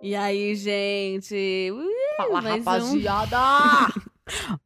[0.01, 1.71] E aí, gente?
[1.71, 2.69] Uh, Fala, mais um-
[3.03, 3.93] rapaziada!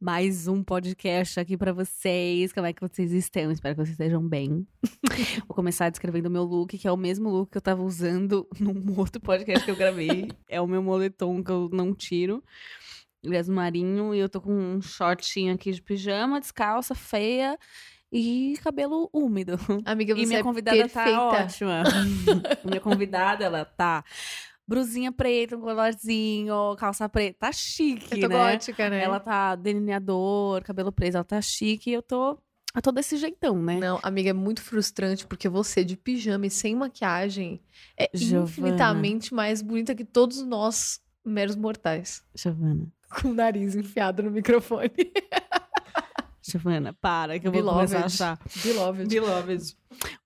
[0.02, 2.52] Mais um podcast aqui pra vocês.
[2.52, 3.52] Como é que vocês estão?
[3.52, 4.66] Espero que vocês estejam bem.
[5.46, 8.44] Vou começar descrevendo o meu look, que é o mesmo look que eu tava usando
[8.58, 10.26] num outro podcast que eu gravei.
[10.48, 12.42] é o meu moletom que eu não tiro.
[13.22, 17.56] Ele é marinho e eu tô com um shortinho aqui de pijama, descalça, feia
[18.10, 19.56] e cabelo úmido.
[19.84, 21.10] Amiga, você E minha é convidada perfeita.
[21.12, 21.82] tá ótima.
[22.66, 24.04] minha convidada, ela tá
[24.72, 27.36] brusinha preta, um colarzinho, calça preta.
[27.40, 28.52] Tá chique, Eu tô né?
[28.52, 29.02] gótica, né?
[29.02, 31.90] Ela tá delineador, cabelo preso, ela tá chique.
[31.90, 32.38] E eu tô,
[32.74, 33.78] eu tô desse jeitão, né?
[33.78, 37.60] Não, amiga, é muito frustrante porque você de pijama e sem maquiagem
[37.98, 38.48] é Giovana.
[38.48, 42.22] infinitamente mais bonita que todos nós, meros mortais.
[42.34, 42.86] Giovana,
[43.20, 44.90] Com o nariz enfiado no microfone.
[46.44, 47.92] Giovana, para, que eu vou Beloved.
[47.94, 48.62] começar a achar.
[48.64, 49.06] Beloved.
[49.08, 49.76] Beloved.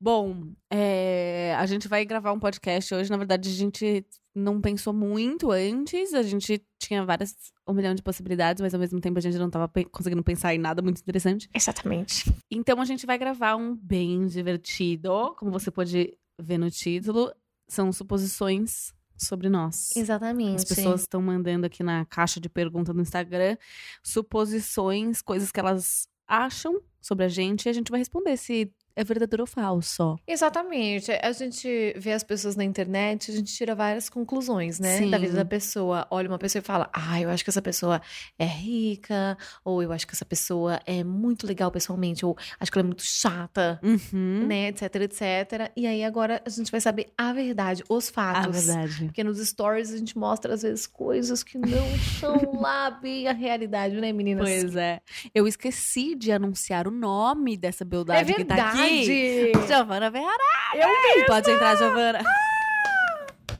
[0.01, 3.11] Bom, é, a gente vai gravar um podcast hoje.
[3.11, 4.07] Na verdade, a gente
[4.37, 6.13] não pensou muito antes.
[6.15, 7.35] A gente tinha várias,
[7.67, 10.55] um milhão de possibilidades, mas ao mesmo tempo a gente não tava pe- conseguindo pensar
[10.55, 11.49] em nada muito interessante.
[11.55, 12.31] Exatamente.
[12.51, 17.33] Então a gente vai gravar um bem divertido, como você pode ver no título.
[17.69, 19.97] São suposições sobre nós.
[19.97, 20.57] Exatamente.
[20.57, 23.57] As pessoas estão mandando aqui na caixa de pergunta do Instagram
[24.03, 29.05] suposições, coisas que elas acham sobre a gente, e a gente vai responder se é
[29.05, 30.19] verdadeiro ou falso.
[30.27, 31.13] Exatamente.
[31.23, 34.99] A gente vê as pessoas na internet, a gente tira várias conclusões, né?
[34.99, 35.11] Sim.
[35.11, 36.07] Da vida da pessoa.
[36.11, 38.01] Olha uma pessoa e fala: Ah, eu acho que essa pessoa
[38.39, 42.79] é rica, ou eu acho que essa pessoa é muito legal pessoalmente, ou acho que
[42.79, 44.47] ela é muito chata, Uhum.
[44.47, 44.69] né?
[44.69, 45.71] Etc, etc.
[45.77, 48.67] E aí agora a gente vai saber a verdade, os A fatos.
[48.67, 49.05] verdade.
[49.05, 53.33] Porque nos stories a gente mostra, às vezes, coisas que não são lá bem a
[53.33, 54.49] realidade, né, meninas?
[54.49, 55.01] Pois é.
[55.35, 58.86] Eu esqueci de anunciar o nome dessa é beldade que tá verdade!
[58.87, 59.53] Aqui.
[59.67, 60.43] Giovana Ferrara.
[60.75, 62.21] Eu, Pode entrar, Giovana.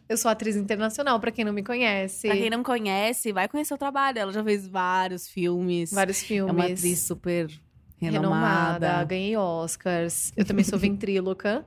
[0.09, 2.29] eu sou atriz internacional, pra quem não me conhece.
[2.29, 4.19] Pra quem não conhece, vai conhecer o trabalho.
[4.19, 5.93] Ela já fez vários filmes.
[5.93, 6.55] Vários É filmes.
[6.55, 7.49] uma atriz super
[7.99, 9.05] renomada, renomada.
[9.05, 10.33] ganhei Oscars.
[10.37, 11.65] Eu também sou ventríloca.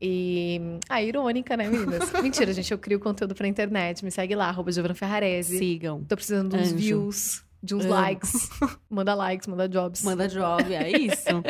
[0.00, 0.60] E.
[0.88, 2.10] Ah, irônica, né, meninas?
[2.22, 4.04] Mentira, gente, eu crio conteúdo pra internet.
[4.04, 5.58] Me segue lá, arroba Giovanna Ferrarese.
[5.58, 6.04] Sigam.
[6.04, 6.76] Tô precisando de uns Anjo.
[6.76, 8.48] views, de uns likes.
[8.90, 10.02] Manda likes, manda jobs.
[10.02, 11.42] Manda job, é isso.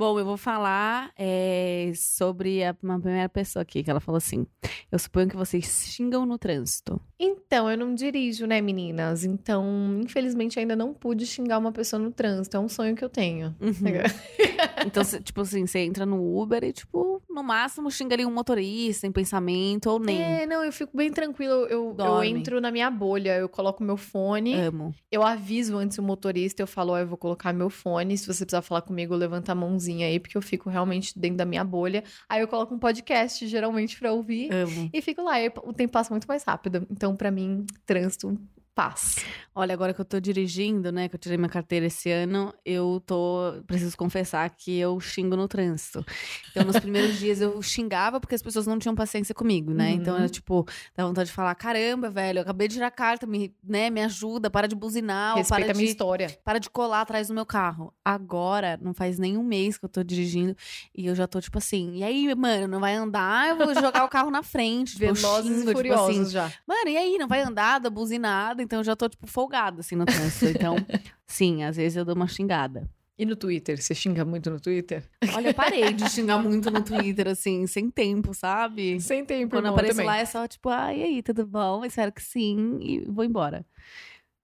[0.00, 4.46] Bom, eu vou falar é, sobre a- uma primeira pessoa aqui, que ela falou assim:
[4.90, 6.98] Eu suponho que vocês xingam no trânsito.
[7.18, 9.24] Então, eu não dirijo, né, meninas?
[9.24, 12.56] Então, infelizmente, ainda não pude xingar uma pessoa no trânsito.
[12.56, 13.54] É um sonho que eu tenho.
[14.86, 18.32] Então, cê- tipo assim, você entra no Uber e, tipo, no máximo xinga ali um
[18.32, 20.18] motorista em pensamento ou nem.
[20.22, 21.52] É, não, eu fico bem tranquila.
[21.68, 24.54] Eu, eu entro na minha bolha, eu coloco meu fone.
[24.54, 24.94] Amo.
[25.12, 28.16] Eu aviso antes o motorista, eu falo, ó, eu vou colocar meu fone.
[28.16, 31.44] Se você precisar falar comigo, levanta a mãozinha aí, porque eu fico realmente dentro da
[31.44, 32.02] minha bolha.
[32.28, 34.52] Aí eu coloco um podcast, geralmente, pra ouvir.
[34.52, 34.90] Amo.
[34.92, 36.86] E fico lá, e o tempo passa muito mais rápido.
[36.90, 38.38] Então, pra mim, trânsito,
[38.74, 39.16] paz.
[39.54, 43.02] Olha, agora que eu tô dirigindo, né, que eu tirei minha carteira esse ano, eu
[43.04, 43.62] tô.
[43.66, 46.04] Preciso confessar que eu xingo no trânsito.
[46.50, 49.90] Então, nos primeiros dias eu xingava porque as pessoas não tinham paciência comigo, né?
[49.90, 49.94] Uhum.
[49.96, 50.66] Então, era tipo,
[50.96, 54.02] dá vontade de falar: caramba, velho, eu acabei de tirar a carta, me, né, me
[54.02, 56.38] ajuda, para de buzinar, Respeita para a minha de, história.
[56.44, 57.92] para de colar atrás do meu carro.
[58.04, 60.56] Agora, não faz nem um mês que eu tô dirigindo
[60.94, 63.48] e eu já tô tipo assim: e aí, mano, não vai andar?
[63.50, 64.92] Eu vou jogar o carro na frente.
[64.92, 66.52] Tipo, Velozes xingo, e tipo furiosos assim, já.
[66.66, 67.18] Mano, e aí?
[67.18, 68.59] Não vai andar, dá buzinada?
[68.62, 70.46] Então eu já tô, tipo, folgada, assim, no trânsito.
[70.46, 70.76] Então,
[71.26, 72.88] sim, às vezes eu dou uma xingada.
[73.18, 73.80] E no Twitter?
[73.80, 75.04] Você xinga muito no Twitter?
[75.34, 78.98] Olha, eu parei de xingar muito no Twitter, assim, sem tempo, sabe?
[79.00, 80.06] Sem tempo, Quando irmão, apareço também.
[80.06, 81.84] lá é só, tipo, ah, e aí, tudo bom?
[81.84, 83.66] Espero que sim, e vou embora.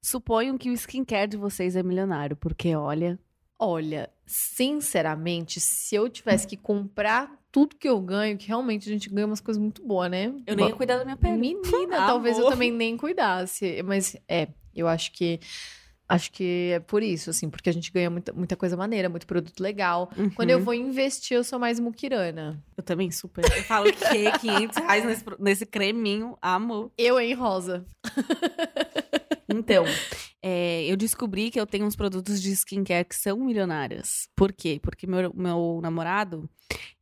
[0.03, 3.19] Suponho que o skincare de vocês é milionário, porque, olha,
[3.59, 9.09] Olha, sinceramente, se eu tivesse que comprar tudo que eu ganho, que realmente a gente
[9.09, 10.31] ganha umas coisas muito boas, né?
[10.47, 11.39] eu nem ia cuidar da minha pele.
[11.39, 12.07] Menina, Amor.
[12.07, 13.83] talvez eu também nem cuidasse.
[13.83, 15.41] Mas é, eu acho que.
[16.07, 19.27] Acho que é por isso, assim, porque a gente ganha muita, muita coisa maneira, muito
[19.27, 20.11] produto legal.
[20.35, 20.65] Quando eu Uhum.
[20.65, 22.63] vou investir, eu sou mais muquirana.
[22.77, 23.43] Eu também, super.
[23.45, 26.93] Eu falo que 500 reais nesse, nesse creminho, amo.
[26.99, 27.87] Eu em rosa.
[29.49, 29.85] Então,
[30.43, 34.29] é, eu descobri que eu tenho uns produtos de skincare que são milionários.
[34.37, 34.79] Por quê?
[34.83, 36.49] Porque meu, meu namorado,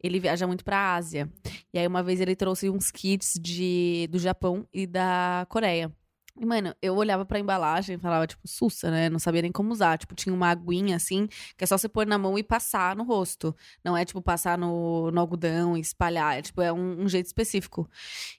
[0.03, 1.31] ele viaja muito pra Ásia.
[1.73, 5.93] E aí, uma vez, ele trouxe uns kits de, do Japão e da Coreia.
[6.41, 9.09] E, mano, eu olhava pra embalagem e falava, tipo, sussa, né?
[9.09, 9.97] Não sabia nem como usar.
[9.99, 13.05] Tipo, tinha uma aguinha assim, que é só você pôr na mão e passar no
[13.05, 13.55] rosto.
[13.85, 16.39] Não é, tipo, passar no, no algodão e espalhar.
[16.39, 17.89] É, tipo, é um, um jeito específico.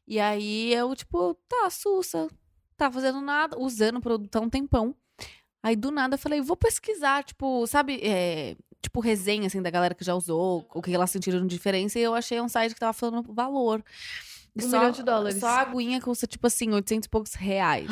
[0.08, 2.28] E aí eu, tipo, tá, sussa.
[2.78, 4.96] Tá fazendo nada, usando o produto há um tempão.
[5.64, 9.96] Aí do nada eu falei, vou pesquisar, tipo, sabe, é, tipo resenha assim da galera
[9.96, 12.80] que já usou, o que elas sentiram de diferença, e eu achei um site que
[12.80, 13.84] tava falando valor.
[14.56, 15.40] Um só- milhão de dólares.
[15.40, 17.90] Só a aguinha custa, tipo assim, 800 e poucos reais.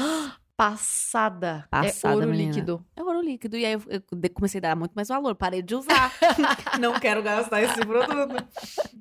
[0.55, 1.67] Passada.
[1.69, 2.49] Passada, é ouro menina.
[2.51, 2.85] líquido.
[2.95, 3.57] É ouro líquido.
[3.57, 4.01] E aí eu, eu
[4.33, 5.35] comecei a dar muito mais valor.
[5.35, 6.13] Parei de usar.
[6.79, 8.35] Não quero gastar esse produto.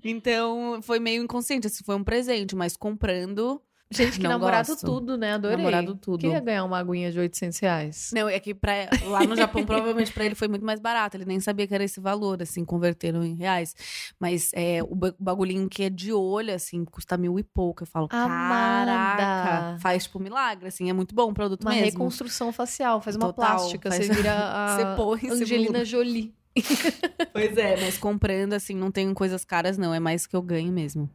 [0.02, 1.66] Então, foi meio inconsciente.
[1.66, 3.60] Assim, foi um presente, mas comprando.
[3.92, 4.84] Gente, que Não namorado gosto.
[4.86, 5.34] tudo, né?
[5.34, 5.56] Adorei.
[5.56, 6.18] Namorado tudo.
[6.20, 8.10] Queria ganhar uma aguinha de 800 reais.
[8.14, 8.72] Não, é que pra,
[9.04, 11.16] lá no Japão, provavelmente pra ele foi muito mais barato.
[11.16, 13.74] Ele nem sabia que era esse valor, assim, converteram em reais.
[14.18, 17.82] Mas é, o ba- bagulhinho que é de olho, assim, custa mil e pouco.
[17.82, 18.90] Eu falo, Amada.
[18.92, 21.84] caraca, faz tipo milagre, assim, é muito bom o produto Uma mesmo.
[21.86, 25.84] reconstrução facial, faz uma Total, plástica, faz- você vira a Você põe, você Angelina muda.
[25.84, 26.34] Jolie.
[27.32, 29.94] Pois é, mas comprando, assim, não tenho coisas caras, não.
[29.94, 31.08] É mais que eu ganho mesmo.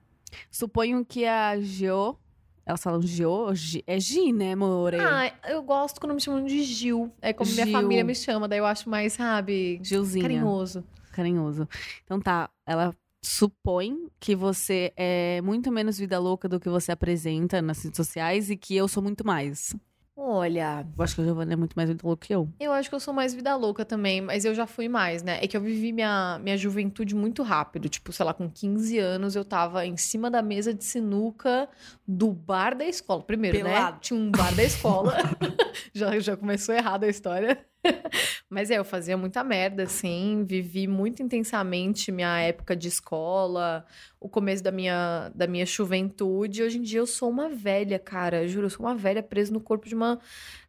[0.52, 2.18] Suponho que a Jo.
[2.68, 3.54] Elas falam Jo?
[3.56, 4.98] Gi- É Gi, né, amore?
[5.00, 7.10] Ah, eu gosto quando me chamam de Gil.
[7.22, 7.74] É como minha Gil.
[7.74, 10.22] família me chama, daí eu acho mais, sabe, Gilzinha.
[10.24, 10.84] carinhoso.
[11.14, 11.68] Carinhoso.
[12.04, 12.94] Então tá, ela
[13.24, 18.50] supõe que você é muito menos vida louca do que você apresenta nas redes sociais
[18.50, 19.74] e que eu sou muito mais.
[20.20, 22.50] Olha, Eu acho que a Giovanna é muito mais vida louca que eu.
[22.60, 25.38] eu acho que eu sou mais vida louca também, mas eu já fui mais, né?
[25.44, 27.88] É que eu vivi minha, minha juventude muito rápido.
[27.88, 31.70] Tipo, sei lá, com 15 anos eu tava em cima da mesa de sinuca
[32.08, 33.22] do bar da escola.
[33.22, 33.64] Primeiro, né?
[33.76, 34.00] Pelado.
[34.02, 35.16] Tinha um bar da escola.
[35.94, 37.64] já, já começou errado a história.
[38.50, 40.44] Mas é, eu fazia muita merda, assim.
[40.46, 43.86] Vivi muito intensamente minha época de escola,
[44.20, 46.64] o começo da minha, da minha juventude.
[46.64, 48.48] Hoje em dia eu sou uma velha, cara.
[48.48, 50.20] Juro, eu sou uma velha presa no corpo de uma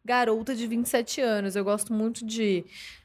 [0.04, 1.56] garota de 27 anos.
[1.56, 2.64] Eu gosto muito de,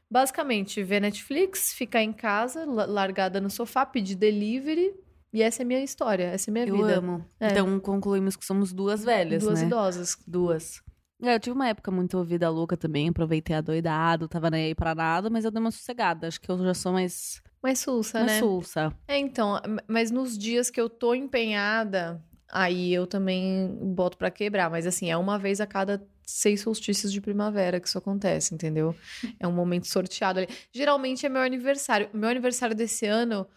[0.10, 4.94] basicamente, ver Netflix, ficar em casa, la- largada no sofá, pedir delivery.
[5.32, 6.98] E essa é a minha história, essa é a minha Eu vida.
[7.00, 7.26] amo.
[7.40, 7.48] É.
[7.48, 9.66] Então concluímos que somos duas velhas, Duas né?
[9.68, 10.16] idosas.
[10.28, 10.84] Duas.
[11.24, 14.76] É, eu tive uma época muito vida louca também, aproveitei a doidado, tava nem aí
[14.76, 16.28] pra nada, mas eu dei uma sossegada.
[16.28, 18.40] Acho que eu já sou mais, Mais sulsa, mais né?
[18.40, 18.94] sulsa.
[19.08, 22.22] É, então, mas nos dias que eu tô empenhada,
[22.52, 24.70] aí eu também boto pra quebrar.
[24.70, 28.96] Mas assim, é uma vez a cada seis solstícios de primavera que isso acontece, entendeu?
[29.40, 30.48] É um momento sorteado ali.
[30.74, 32.10] Geralmente é meu aniversário.
[32.14, 33.48] Meu aniversário desse ano,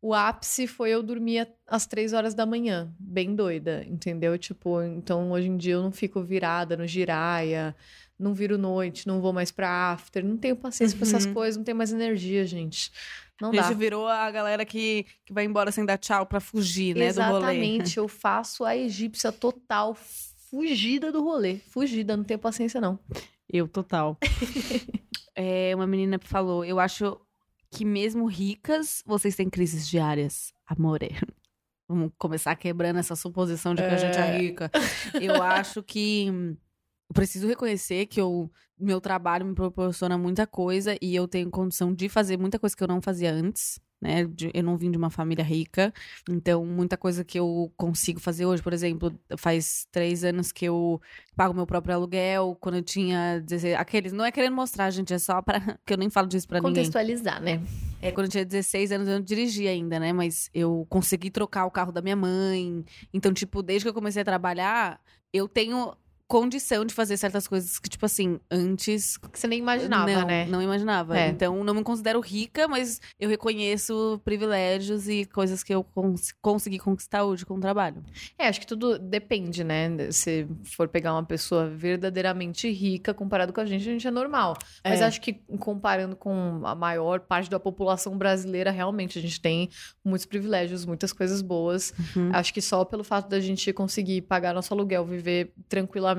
[0.00, 4.38] o ápice foi eu dormir às três horas da manhã, bem doida, entendeu?
[4.38, 7.74] Tipo, então hoje em dia eu não fico virada no giraia.
[8.18, 11.34] Não viro noite, não vou mais pra after, não tenho paciência pra essas Uhum.
[11.34, 12.90] coisas, não tenho mais energia, gente.
[13.40, 13.62] Não a dá.
[13.62, 17.20] gente virou a galera que, que vai embora sem dar tchau pra fugir, né, do
[17.20, 17.36] rolê.
[17.38, 19.94] Exatamente, eu faço a egípcia total,
[20.50, 21.58] fugida do rolê.
[21.70, 22.98] Fugida, não tenho paciência não.
[23.48, 24.18] Eu, total.
[25.34, 27.16] é, uma menina falou, eu acho
[27.70, 31.10] que mesmo ricas, vocês têm crises diárias, amore.
[31.88, 34.38] Vamos começar quebrando essa suposição de que a gente é É.
[34.38, 34.70] rica.
[35.20, 41.14] Eu acho que eu preciso reconhecer que eu, meu trabalho me proporciona muita coisa e
[41.16, 43.80] eu tenho condição de fazer muita coisa que eu não fazia antes.
[44.00, 44.24] Né?
[44.24, 45.92] De- eu não vim de uma família rica,
[46.30, 51.00] então muita coisa que eu consigo fazer hoje, por exemplo, faz três anos que eu
[51.34, 55.18] pago meu próprio aluguel, quando eu tinha 16, aqueles, não é querendo mostrar, gente, é
[55.18, 56.74] só para que eu nem falo disso pra ninguém.
[56.74, 57.60] Contextualizar, né?
[58.00, 60.12] É, quando eu tinha 16 anos, eu não dirigia ainda, né?
[60.12, 62.84] Mas eu consegui trocar o carro da minha mãe.
[63.12, 65.00] Então, tipo, desde que eu comecei a trabalhar,
[65.32, 65.92] eu tenho
[66.28, 69.16] condição de fazer certas coisas que, tipo assim, antes.
[69.16, 70.46] Que você nem imaginava, não, né?
[70.46, 71.18] Não imaginava.
[71.18, 71.28] É.
[71.28, 76.78] Então, não me considero rica, mas eu reconheço privilégios e coisas que eu cons consegui
[76.78, 78.04] conquistar hoje com o trabalho.
[78.38, 79.88] É, acho que tudo depende, né?
[80.10, 84.54] Se for pegar uma pessoa verdadeiramente rica comparado com a gente, a gente é normal.
[84.84, 85.04] Mas É.
[85.04, 89.70] acho que comparando com a maior parte da população brasileira, realmente a gente tem
[90.04, 91.94] muitos privilégios, muitas coisas boas.
[92.14, 92.30] Uhum.
[92.34, 96.17] Acho que só pelo fato da gente conseguir pagar nosso aluguel, viver tranquilamente,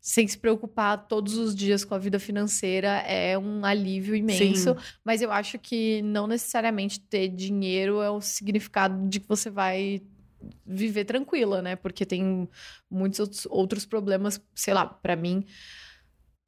[0.00, 4.74] sem se preocupar todos os dias com a vida financeira, é um alívio imenso.
[4.74, 4.80] Sim.
[5.04, 10.00] Mas eu acho que não necessariamente ter dinheiro é o significado de que você vai
[10.64, 11.74] viver tranquila, né?
[11.74, 12.48] Porque tem
[12.88, 15.44] muitos outros, outros problemas, sei lá, pra mim.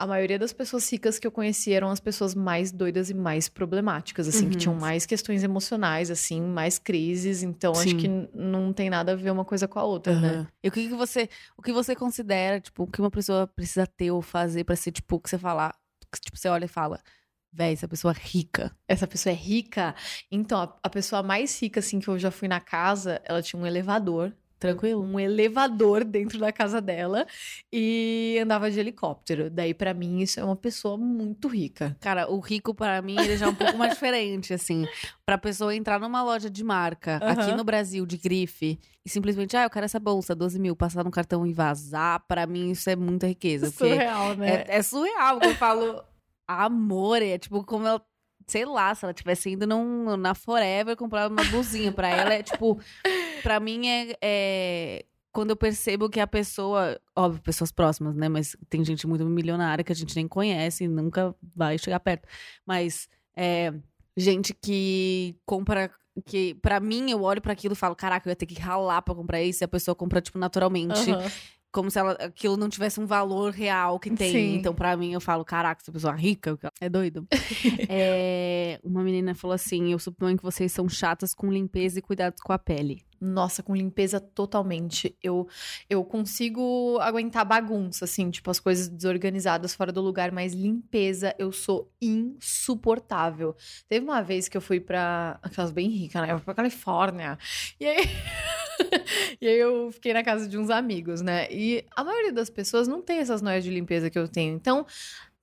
[0.01, 3.49] A maioria das pessoas ricas que eu conheci eram as pessoas mais doidas e mais
[3.49, 4.59] problemáticas, assim, que Uhum.
[4.61, 7.43] tinham mais questões emocionais, assim, mais crises.
[7.43, 7.97] Então, acho Sim.
[7.97, 10.29] que n- não tem nada a ver uma coisa com a outra, né?
[10.29, 10.49] Aham.
[10.63, 13.89] E o que, que você, o que você considera, tipo, o que uma pessoa precisa
[13.89, 15.75] ter ou fazer pra ser, tipo, o que você falar,
[16.13, 17.01] que, tipo, você olha e fala,
[17.53, 18.71] véi, essa pessoa é rica.
[18.87, 19.97] Essa pessoa é rica.
[20.31, 23.61] Então, a, a pessoa mais rica, assim, que eu já fui na casa, ela tinha
[23.61, 25.03] um elevador Tranquilo.
[25.03, 27.27] um elevador dentro da casa dela
[27.73, 29.49] e andava de helicóptero.
[29.51, 31.97] Daí, pra mim, isso é uma pessoa muito rica.
[32.01, 34.87] Cara, o rico, para mim, ele já é um pouco mais diferente, assim.
[35.25, 37.57] Pra pessoa entrar numa loja de marca, aqui Aham.
[37.57, 41.11] no Brasil, de grife, e simplesmente, ah, eu quero essa bolsa, 12 mil, passar no
[41.11, 43.71] cartão e vazar, pra mim isso é muita riqueza.
[43.71, 44.65] Surreal, né?
[44.69, 46.03] é, é surreal, porque eu falo,
[46.47, 48.03] amor, é tipo como ela.
[48.47, 52.43] Sei lá, se ela tivesse indo num, na Forever comprar uma blusinha pra ela, é
[52.43, 52.81] tipo.
[53.43, 57.01] Pra mim é, é quando eu percebo que a pessoa.
[57.17, 58.29] Óbvio, pessoas próximas, né?
[58.29, 62.27] Mas tem gente muito milionária que a gente nem conhece e nunca vai chegar perto.
[62.67, 63.73] Mas é,
[64.17, 65.91] gente que compra.
[66.27, 69.03] Que pra mim eu olho pra aquilo e falo, caraca, eu ia ter que ralar
[69.03, 71.31] pra comprar isso, e a pessoa compra, tipo, naturalmente Aham.
[71.71, 74.33] Como se ela, aquilo não tivesse um valor real que tem.
[74.33, 74.55] Sim.
[74.57, 77.27] Então, pra mim, eu falo, caraca, essa pessoa é rica é doido.
[77.91, 82.41] É, uma menina falou assim: eu suponho que vocês são chatas com limpeza e cuidados
[82.41, 83.03] com a pele.
[83.21, 85.17] Nossa, com limpeza totalmente.
[85.23, 85.49] Eu,
[85.91, 91.51] eu consigo aguentar bagunça, assim, tipo, as coisas desorganizadas fora do lugar, mas limpeza eu
[91.51, 93.57] sou insuportável.
[93.89, 95.39] Teve uma vez que eu fui pra.
[95.43, 96.33] Aquelas bem ricas, né?
[96.33, 97.39] Eu fui pra Califórnia.
[97.81, 98.07] E aí.
[99.41, 101.47] e aí eu fiquei na casa de uns amigos, né?
[101.51, 104.55] E a maioria das pessoas não tem essas noias de limpeza que eu tenho.
[104.55, 104.87] Então,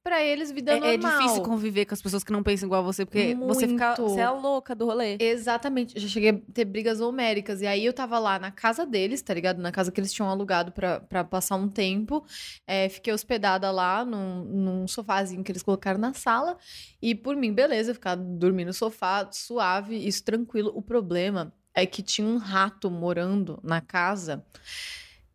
[0.03, 1.19] pra eles, vida É, é normal.
[1.19, 3.95] difícil conviver com as pessoas que não pensam igual a você, porque você fica.
[3.97, 4.03] Muito.
[4.03, 5.17] Você é a louca do rolê.
[5.19, 5.99] Exatamente.
[5.99, 7.59] Já cheguei a ter brigas homéricas.
[7.61, 9.59] E aí eu tava lá na casa deles, tá ligado?
[9.59, 12.23] Na casa que eles tinham alugado pra, pra passar um tempo.
[12.67, 16.55] É, fiquei hospedada lá num, num sofazinho que eles colocaram na sala.
[17.01, 20.71] E por mim, beleza, ficar dormindo no sofá, suave, isso tranquilo.
[20.75, 24.45] O problema é que tinha um rato morando na casa.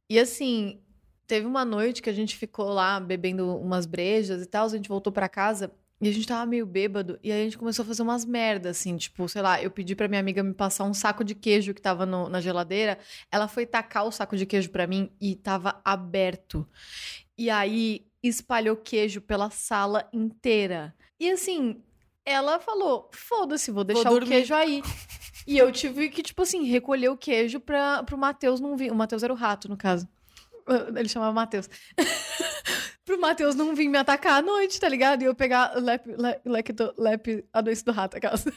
[0.09, 0.81] E assim,
[1.27, 4.67] teve uma noite que a gente ficou lá bebendo umas brejas e tal.
[4.67, 5.71] A gente voltou pra casa.
[6.03, 8.79] E a gente tava meio bêbado, e aí a gente começou a fazer umas merdas,
[8.79, 11.75] assim, tipo, sei lá, eu pedi pra minha amiga me passar um saco de queijo
[11.75, 12.99] que tava no- na geladeira,
[13.31, 16.67] ela foi tacar o saco de queijo pra mim e tava aberto.
[17.37, 20.95] E aí espalhou queijo pela sala inteira.
[21.21, 21.83] E assim,
[22.25, 24.81] ela falou: foda-se, vou deixar o dormir." queijo aí.
[25.47, 28.93] E eu tive que, tipo assim, recolher o queijo pra, pro Matheus não vir.
[28.93, 30.09] O Matheus era o rato, no caso.
[30.97, 31.69] Ele chamava Matheus.
[33.05, 35.23] pro Matheus não vir me atacar à noite, tá ligado?
[35.23, 38.45] E eu pegar lep, lep, lecto, lep, a doença do rato, aquelas.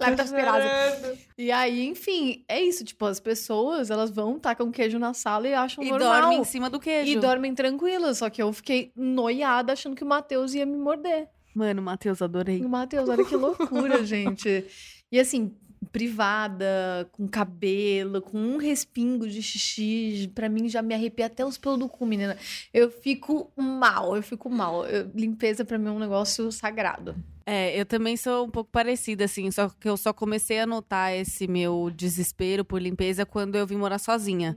[0.00, 1.28] Leptospirose.
[1.36, 2.82] E aí, enfim, é isso.
[2.84, 6.22] Tipo, as pessoas, elas vão, tacam queijo na sala e acham E normal.
[6.22, 7.10] dorme em cima do queijo.
[7.10, 8.18] E dormem tranquilas.
[8.18, 11.28] Só que eu fiquei noiada achando que o Matheus ia me morder.
[11.54, 12.64] Mano, Matheus, adorei.
[12.64, 14.64] O Matheus, olha que loucura, gente.
[15.10, 15.52] E assim,
[15.92, 21.56] privada, com cabelo, com um respingo de xixi, pra mim já me arrepia até os
[21.58, 22.36] pelos do cu, menina.
[22.72, 24.86] Eu fico mal, eu fico mal.
[24.86, 27.14] Eu- limpeza pra mim é um negócio sagrado.
[27.46, 31.12] É, eu também sou um pouco parecida, assim, só que eu só comecei a notar
[31.14, 34.56] esse meu desespero por limpeza quando eu vim morar sozinha.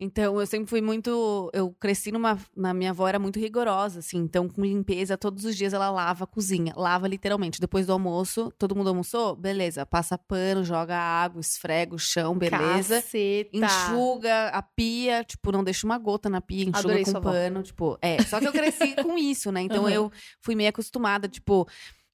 [0.00, 1.50] Então, eu sempre fui muito.
[1.52, 2.38] Eu cresci numa.
[2.56, 4.18] Na minha avó era muito rigorosa, assim.
[4.18, 6.72] Então, com limpeza, todos os dias ela lava a cozinha.
[6.76, 7.60] Lava literalmente.
[7.60, 9.34] Depois do almoço, todo mundo almoçou?
[9.34, 9.84] Beleza.
[9.84, 13.02] Passa pano, joga água, esfrega o chão, beleza.
[13.02, 13.50] Caceta.
[13.56, 17.32] Enxuga a pia, tipo, não deixa uma gota na pia, enxuga Adorei com sua avó.
[17.32, 18.22] pano, tipo, é.
[18.22, 19.62] Só que eu cresci com isso, né?
[19.62, 19.90] Então Aham.
[19.92, 21.66] eu fui meio acostumada, tipo,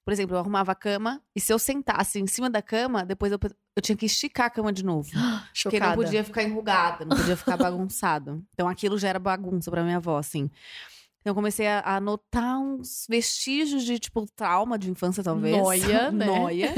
[0.05, 3.33] por exemplo, eu arrumava a cama e se eu sentasse em cima da cama, depois
[3.33, 3.39] eu,
[3.75, 5.11] eu tinha que esticar a cama de novo.
[5.63, 5.87] Porque Chocada.
[5.87, 8.45] não podia ficar enrugada, não podia ficar bagunçado.
[8.53, 10.51] Então aquilo já era bagunça pra minha avó, assim.
[11.21, 15.57] Então eu comecei a, a notar uns vestígios de, tipo, trauma de infância, talvez.
[15.57, 16.27] Noia, né?
[16.27, 16.75] Noia.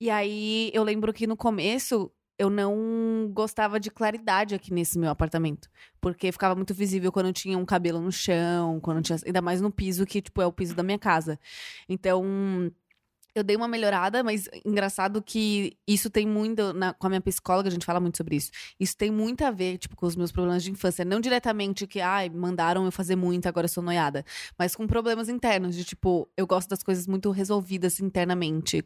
[0.00, 5.10] E aí eu lembro que no começo eu não gostava de claridade aqui nesse meu
[5.10, 5.68] apartamento.
[6.00, 9.18] Porque ficava muito visível quando tinha um cabelo no chão, quando tinha.
[9.24, 11.38] Ainda mais no piso, que, tipo, é o piso da minha casa.
[11.88, 12.70] Então.
[13.34, 16.72] Eu dei uma melhorada, mas engraçado que isso tem muito.
[16.72, 18.50] na- com a minha psicóloga, a gente fala muito sobre isso.
[18.78, 21.04] Isso tem muito a ver, tipo, com os meus problemas de infância.
[21.04, 24.24] Não diretamente que, ai, mandaram eu fazer muito, agora eu sou noiada.
[24.56, 28.84] Mas com problemas internos, de tipo, eu gosto das coisas muito resolvidas internamente,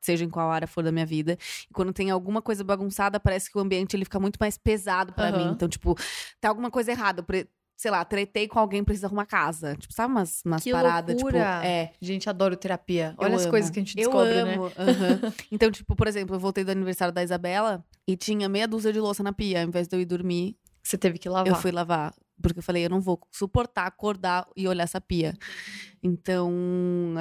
[0.00, 1.38] seja em qual área for da minha vida.
[1.70, 5.12] E quando tem alguma coisa bagunçada, parece que o ambiente ele fica muito mais pesado
[5.14, 5.38] pra Aham.
[5.38, 5.52] mim.
[5.52, 5.94] Então, tipo,
[6.40, 7.24] tá alguma coisa errada.
[7.76, 9.76] Sei lá, tretei com alguém, precisa arrumar casa.
[9.76, 11.26] Tipo, sabe umas, umas Que paradas, tipo.
[11.30, 11.64] loucura.
[11.66, 11.92] É.
[12.00, 13.14] Gente, adoro terapia.
[13.18, 13.50] Eu Olha as amo.
[13.50, 14.54] coisas que a gente Eu descobre, né?
[14.54, 15.32] amo, aham.
[15.52, 18.98] Então, tipo, por exemplo, eu voltei do aniversário da Isabela e tinha meia dúzia de
[18.98, 19.60] louça na pia.
[19.60, 21.48] Ao invés de eu ir dormir, Você teve que lavar.
[21.48, 22.14] eu fui lavar.
[22.40, 25.34] Porque eu falei, eu não vou suportar acordar e olhar essa pia.
[26.02, 26.52] Então,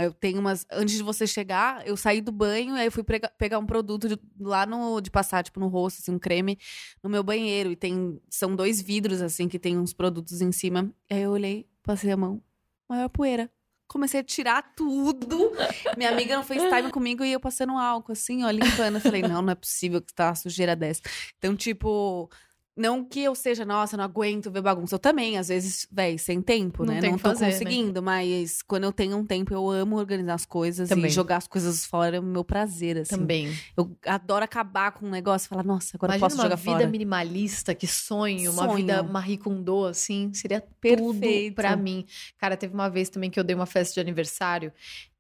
[0.02, 0.66] eu tenho umas.
[0.72, 4.08] Antes de você chegar, eu saí do banho, aí eu fui prega- pegar um produto
[4.08, 5.02] de- lá no.
[5.02, 6.58] de passar, tipo, no rosto, assim, um creme,
[7.04, 7.72] no meu banheiro.
[7.72, 8.20] E tem.
[8.30, 10.92] São dois vidros, assim, que tem uns produtos em cima.
[11.10, 12.42] Aí eu olhei, passei a mão,
[12.88, 13.50] maior poeira.
[13.88, 15.52] comecei a tirar tudo.
[15.96, 18.96] Minha amiga no FaceTime comigo e eu passando álcool, assim, ó, limpando.
[18.96, 21.02] Eu falei, não, não é possível que tá uma sujeira dessa.
[21.38, 22.30] Então, tipo,
[22.78, 24.96] não que eu seja, nossa, não aguento ver bagunça.
[24.96, 27.02] Eu também, às vezes, véi, sem tempo, Não né?
[27.02, 27.52] Não tô fazer, né?
[27.52, 31.06] conseguindo, mas quando eu tenho um tempo, eu amo organizar as coisas Também.
[31.06, 33.16] e jogar as coisas fora é o meu prazer, assim.
[33.18, 33.56] Também.
[33.78, 36.56] Eu adoro acabar com um negócio e falar, nossa, agora eu Imagina posso uma jogar
[36.58, 36.88] vida fora.
[36.88, 38.76] minimalista, que sonho, uma Sonho.
[38.76, 40.72] vida Marie Kondo, assim, seria tudo
[41.20, 41.56] Perfeito.
[41.56, 42.06] pra mim.
[42.38, 44.72] Cara, teve uma vez também que eu dei uma festa de aniversário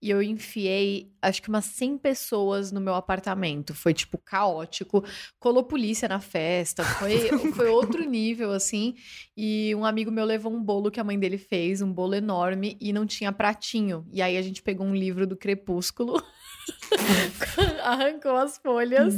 [0.05, 3.73] e eu enfiei, acho que umas 100 pessoas no meu apartamento.
[3.73, 5.03] Foi, tipo, caótico.
[5.39, 8.93] Colou polícia na festa, foi, foi outro nível, assim.
[9.35, 12.77] E um amigo meu levou um bolo que a mãe dele fez, um bolo enorme,
[12.79, 14.05] e não tinha pratinho.
[14.13, 16.21] E aí a gente pegou um livro do Crepúsculo,
[17.83, 19.15] arrancou as folhas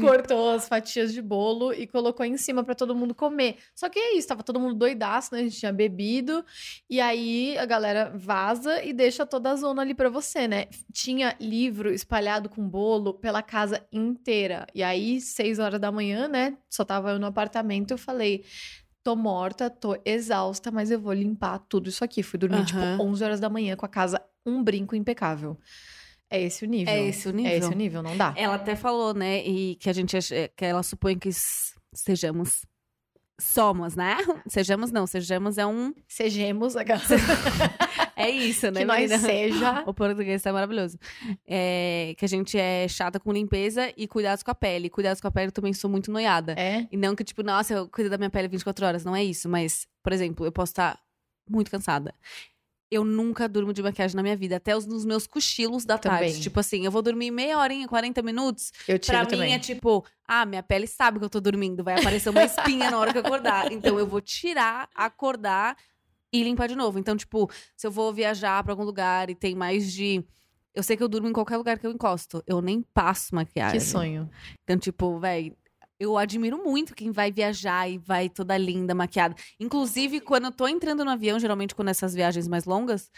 [0.00, 3.56] cortou as fatias de bolo e colocou em cima pra todo mundo comer.
[3.74, 5.40] Só que é isso, tava todo mundo doidaço, né?
[5.40, 6.44] A gente tinha bebido.
[6.88, 10.66] E aí a galera vaza e deixa toda a zona ali você, né?
[10.92, 14.66] Tinha livro espalhado com bolo pela casa inteira.
[14.74, 16.56] E aí, seis horas da manhã, né?
[16.68, 18.44] Só tava eu no apartamento, eu falei.
[19.02, 22.22] Tô morta, tô exausta, mas eu vou limpar tudo isso aqui.
[22.22, 22.98] Fui dormir, tipo, Aham.
[23.00, 25.56] 11 horas da manhã com a casa um brinco impecável.
[26.28, 26.92] É esse o nível.
[26.92, 27.50] É esse o nível.
[27.50, 28.34] É esse o nível, não dá.
[28.36, 31.30] Ela até falou, né, e que a gente acha- que ela supõe que
[31.94, 32.64] sejamos
[33.40, 34.16] somos, né?
[34.46, 37.08] Sejamos não, sejamos é um Sejamos a galera.
[38.16, 38.80] é isso, né?
[38.80, 39.18] que nós menina?
[39.18, 39.82] seja.
[39.86, 40.98] O português tá maravilhoso.
[41.46, 44.90] É, que a gente é chata com limpeza e cuidados com a pele.
[44.90, 46.54] Cuidados com a pele eu também sou muito noiada.
[46.58, 46.86] É.
[46.90, 49.04] E não que, tipo, nossa, eu cuido da minha pele 24 horas.
[49.04, 49.48] Não é isso.
[49.48, 50.98] Mas, por exemplo, eu posso estar
[51.48, 52.14] muito cansada.
[52.90, 54.56] Eu nunca durmo de maquiagem na minha vida.
[54.56, 56.26] Até os, nos meus cochilos da tarde.
[56.28, 56.40] Também.
[56.40, 58.72] Tipo assim, eu vou dormir meia horinha, 40 minutos.
[58.88, 59.50] Eu tiro Pra também.
[59.50, 61.84] mim é tipo, ah, minha pele sabe que eu tô dormindo.
[61.84, 63.70] Vai aparecer uma espinha na hora que eu acordar.
[63.70, 65.76] Então eu vou tirar, acordar
[66.32, 66.98] e limpar de novo.
[66.98, 70.24] Então, tipo, se eu vou viajar pra algum lugar e tem mais de.
[70.74, 72.42] Eu sei que eu durmo em qualquer lugar que eu encosto.
[72.46, 73.78] Eu nem passo maquiagem.
[73.78, 74.28] Que sonho.
[74.64, 75.52] Então, tipo, véi,
[76.00, 79.34] eu admiro muito quem vai viajar e vai toda linda, maquiada.
[79.60, 83.10] Inclusive, quando eu tô entrando no avião, geralmente quando essas viagens mais longas,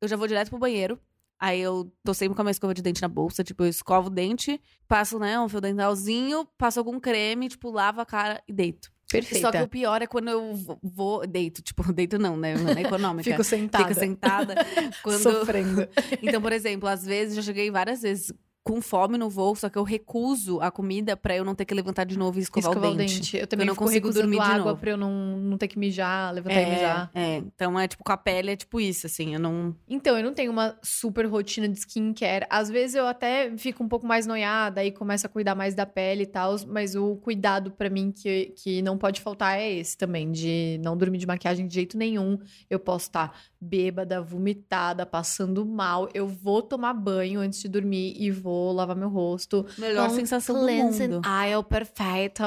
[0.00, 0.98] eu já vou direto pro banheiro.
[1.40, 4.08] Aí eu tô sempre com a minha escova de dente na bolsa, tipo, eu escovo
[4.08, 8.52] o dente, passo, né, um fio dentalzinho, passo algum creme, tipo, lavo a cara e
[8.52, 8.92] deito.
[9.10, 9.46] Perfeita.
[9.46, 12.82] Só que o pior é quando eu vou- deito, tipo, deito não, né, não é
[12.82, 13.28] econômica.
[13.28, 13.88] Fico sentada.
[13.88, 14.54] Fico sentada.
[15.02, 15.88] Quando, Sofrendo.
[16.22, 19.78] então, por exemplo, às vezes já cheguei várias vezes com fome no voo, só que
[19.78, 22.92] eu recuso a comida pra eu não ter que levantar de novo e escovar, Escovar
[22.92, 23.36] o dente.
[23.36, 26.32] Eu também não fico consigo dormir de água pra eu não, não ter que mijar,
[26.34, 27.10] levantar e mijar.
[27.14, 29.74] É, é, então é tipo com a pele, é tipo isso, assim, eu não.
[29.88, 32.46] Então, eu não tenho uma super rotina de skincare.
[32.50, 35.86] Às vezes eu até fico um pouco mais noiada e começo a cuidar mais da
[35.86, 39.96] pele e tal, mas o cuidado pra mim que, que não pode faltar é esse
[39.96, 42.38] também, de não dormir de maquiagem de jeito nenhum.
[42.68, 46.08] Eu posso estar bêbada, vomitada, passando mal.
[46.14, 49.66] Eu vou tomar banho antes de dormir e vou lavar meu rosto.
[49.76, 51.20] Melhor com sensação do mundo.
[51.26, 52.42] oil perfeito,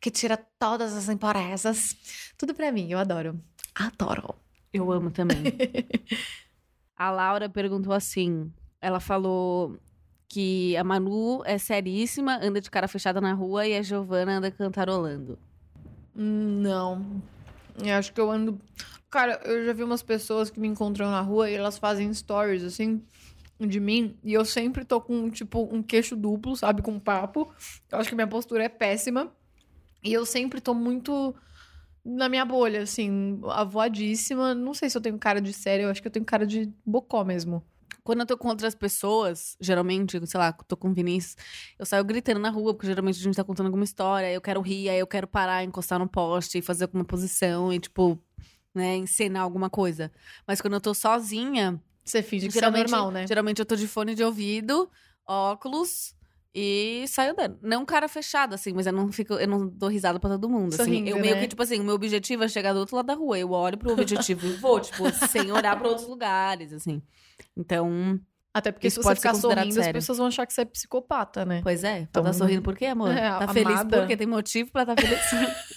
[0.00, 1.96] que tira todas as impurezas.
[2.36, 3.38] Tudo pra mim, eu adoro.
[3.74, 4.34] Adoro.
[4.72, 5.36] Eu amo também.
[6.96, 8.50] a Laura perguntou assim:
[8.80, 9.78] ela falou
[10.28, 14.50] que a Manu é seríssima, anda de cara fechada na rua e a Giovana anda
[14.50, 15.38] cantarolando.
[16.16, 17.22] Hum, Não.
[17.84, 18.58] Eu acho que eu ando.
[19.16, 22.62] Cara, eu já vi umas pessoas que me encontram na rua e elas fazem stories
[22.62, 23.02] assim
[23.58, 27.50] de mim e eu sempre tô com tipo um queixo duplo, sabe, com papo.
[27.90, 29.32] Eu acho que minha postura é péssima
[30.04, 31.34] e eu sempre tô muito
[32.04, 34.54] na minha bolha, assim, avoadíssima.
[34.54, 36.70] Não sei se eu tenho cara de sério, eu acho que eu tenho cara de
[36.84, 37.64] bocó mesmo.
[38.04, 41.38] Quando eu tô com outras pessoas, geralmente, sei lá, tô com o Vinícius,
[41.78, 44.60] eu saio gritando na rua, porque geralmente a gente tá contando alguma história, eu quero
[44.60, 48.22] rir, aí eu quero parar, encostar no poste e fazer alguma posição e, tipo,
[48.76, 50.12] né, encenar alguma coisa.
[50.46, 53.26] Mas quando eu tô sozinha, Você finge que é normal, né?
[53.26, 54.88] geralmente eu tô de fone de ouvido,
[55.26, 56.14] óculos
[56.54, 57.58] e saio andando.
[57.62, 60.74] Não cara fechado, assim, mas eu não fico, eu não dou risada pra todo mundo.
[60.74, 60.84] assim.
[60.84, 61.40] Sorrindo, Eu meio né?
[61.42, 63.38] que, tipo assim, o meu objetivo é chegar do outro lado da rua.
[63.38, 67.02] Eu olho pro objetivo e vou, tipo, sem olhar pra outros lugares, assim.
[67.56, 68.18] Então,
[68.54, 69.92] Até porque Isso se você ficar sorrindo, as sério.
[69.92, 71.60] pessoas vão achar que você é psicopata, né?
[71.62, 72.00] pois é.
[72.00, 73.10] Então, tá sorrindo por quê, amor?
[73.10, 73.98] é, tá feliz amada.
[73.98, 75.20] porque tem motivo pra estar feliz.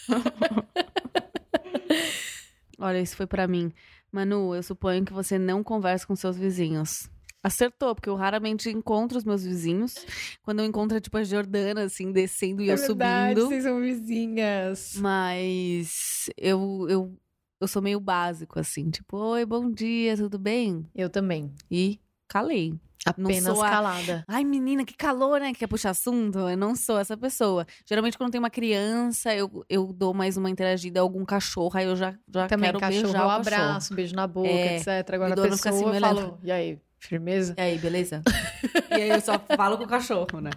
[2.79, 3.71] Olha, isso foi pra mim.
[4.11, 7.09] Manu, eu suponho que você não conversa com seus vizinhos.
[7.43, 9.95] Acertou, porque eu raramente encontro os meus vizinhos.
[10.41, 13.03] Quando eu encontro, é tipo a Jordana, assim, descendo e eu subindo.
[13.05, 14.95] É vocês são vizinhas.
[14.97, 17.17] Mas eu, eu,
[17.61, 18.89] eu sou meio básico, assim.
[18.89, 20.85] Tipo, oi, bom dia, tudo bem?
[20.93, 21.53] Eu também.
[21.71, 22.77] E calei.
[23.05, 24.25] Apenas sou a- calada.
[24.27, 25.53] Ai, menina, que calor, né?
[25.53, 26.37] Que quer puxar assunto?
[26.39, 27.65] Eu não sou essa pessoa.
[27.85, 31.85] Geralmente, quando tem uma criança, eu, eu dou mais uma interagida a algum cachorro, aí
[31.85, 33.39] eu já, já Também quero cachorro, beijar o cachorro.
[33.41, 34.87] abraço, beijo na boca, É, etc.
[35.13, 36.01] Agora a fica pessoa assim me olhando.
[36.21, 37.55] falou, e aí, firmeza?
[37.57, 38.21] E aí, beleza?
[38.91, 40.49] e aí eu só falo com o cachorro, né?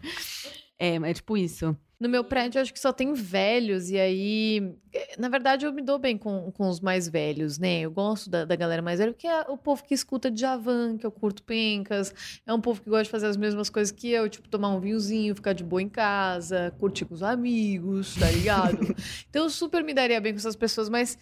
[0.83, 1.77] É, é tipo isso.
[2.01, 4.75] No meu prédio, eu acho que só tem velhos, e aí.
[5.17, 7.83] Na verdade, eu me dou bem com, com os mais velhos, né?
[7.83, 11.07] Eu gosto da, da galera mais velha, porque é o povo que escuta Djavan, que
[11.07, 12.13] eu curto pencas.
[12.45, 14.81] É um povo que gosta de fazer as mesmas coisas que eu, tipo, tomar um
[14.81, 18.81] vinhozinho, ficar de boa em casa, curtir com os amigos, tá ligado?
[19.31, 21.17] então, eu super me daria bem com essas pessoas, mas.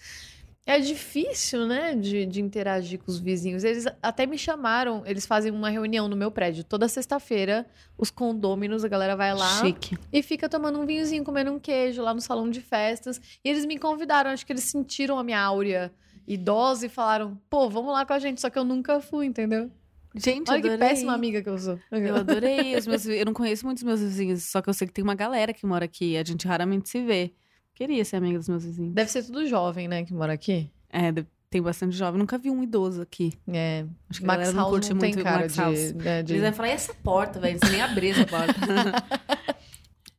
[0.71, 3.65] É difícil, né, de, de interagir com os vizinhos.
[3.65, 6.63] Eles até me chamaram, eles fazem uma reunião no meu prédio.
[6.63, 7.67] Toda sexta-feira,
[7.99, 9.99] os condôminos, a galera vai lá Chique.
[10.13, 13.21] e fica tomando um vinhozinho, comendo um queijo lá no salão de festas.
[13.45, 15.93] E eles me convidaram, acho que eles sentiram a minha áurea
[16.25, 18.41] idosa e falaram, pô, vamos lá com a gente.
[18.41, 19.69] Só que eu nunca fui, entendeu?
[20.15, 21.81] Gente, Olha que péssima amiga que eu sou.
[21.91, 22.77] Eu adorei.
[22.79, 25.17] Os meus, eu não conheço muitos meus vizinhos, só que eu sei que tem uma
[25.17, 26.17] galera que mora aqui.
[26.17, 27.33] A gente raramente se vê.
[27.81, 28.93] Queria ser amiga dos meus vizinhos.
[28.93, 30.71] Deve ser tudo jovem, né, que mora aqui.
[30.91, 32.19] É, de- tem bastante jovem.
[32.19, 33.33] Nunca vi um idoso aqui.
[33.49, 35.61] É, Acho que a Max galera não curte não tem muito cara Max de...
[35.61, 35.93] House.
[35.95, 37.59] né, de- Eles vão falar, e essa porta, velho?
[37.59, 38.53] Sei nem abrir essa porta.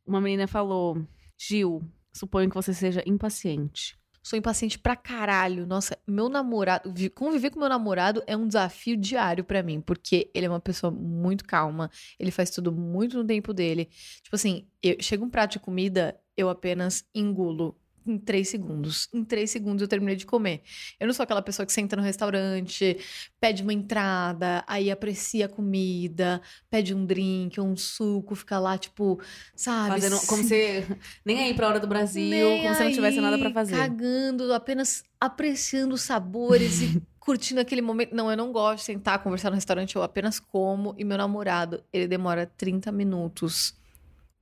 [0.04, 1.00] Uma menina falou,
[1.38, 3.96] Gil, suponho que você seja impaciente.
[4.24, 5.66] Sou impaciente pra caralho.
[5.66, 10.30] Nossa, meu namorado, vi- conviver com meu namorado é um desafio diário pra mim, porque
[10.34, 13.88] ele é uma pessoa muito calma, ele faz tudo muito no tempo dele.
[14.22, 19.08] Tipo assim, eu, chega um prato de comida, eu apenas engulo em três segundos.
[19.12, 20.62] Em três segundos eu terminei de comer.
[20.98, 22.98] Eu não sou aquela pessoa que senta no restaurante,
[23.40, 29.20] pede uma entrada, aí aprecia a comida, pede um drink, um suco, fica lá, tipo,
[29.54, 30.00] sabe?
[30.00, 30.84] Fazendo como se...
[31.24, 33.76] Nem aí pra hora do Brasil, Nem como se não tivesse nada pra aí, fazer.
[33.76, 38.14] Cagando, apenas apreciando os sabores e curtindo aquele momento.
[38.14, 40.94] Não, eu não gosto de sentar, conversar no restaurante, eu apenas como.
[40.98, 43.80] E meu namorado, ele demora 30 minutos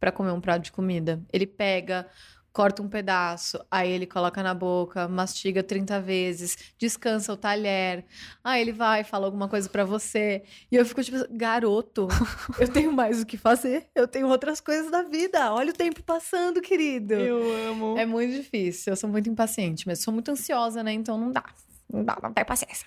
[0.00, 1.22] pra comer um prato de comida.
[1.30, 2.08] Ele pega,
[2.52, 8.04] corta um pedaço, aí ele coloca na boca, mastiga 30 vezes, descansa o talher.
[8.42, 10.42] Aí ele vai, fala alguma coisa pra você.
[10.72, 12.08] E eu fico tipo, garoto,
[12.58, 13.88] eu tenho mais o que fazer.
[13.94, 15.52] Eu tenho outras coisas da vida.
[15.52, 17.14] Olha o tempo passando, querido.
[17.70, 17.98] amo.
[17.98, 18.92] É muito difícil.
[18.92, 20.92] Eu sou muito impaciente, mas sou muito ansiosa, né?
[20.92, 21.44] Então não dá.
[21.92, 22.86] Não dá, não tem paciência.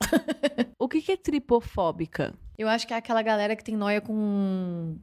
[0.78, 2.32] O que, que é tripofóbica?
[2.56, 4.96] Eu acho que é aquela galera que tem noia com.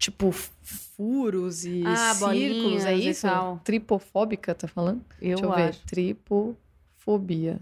[0.00, 3.26] Tipo, furos e Ah, círculos, é isso?
[3.62, 5.04] Tripofóbica, tá falando?
[5.20, 5.78] Eu Deixa eu acho.
[5.80, 5.86] ver.
[5.86, 7.60] Tripofobia.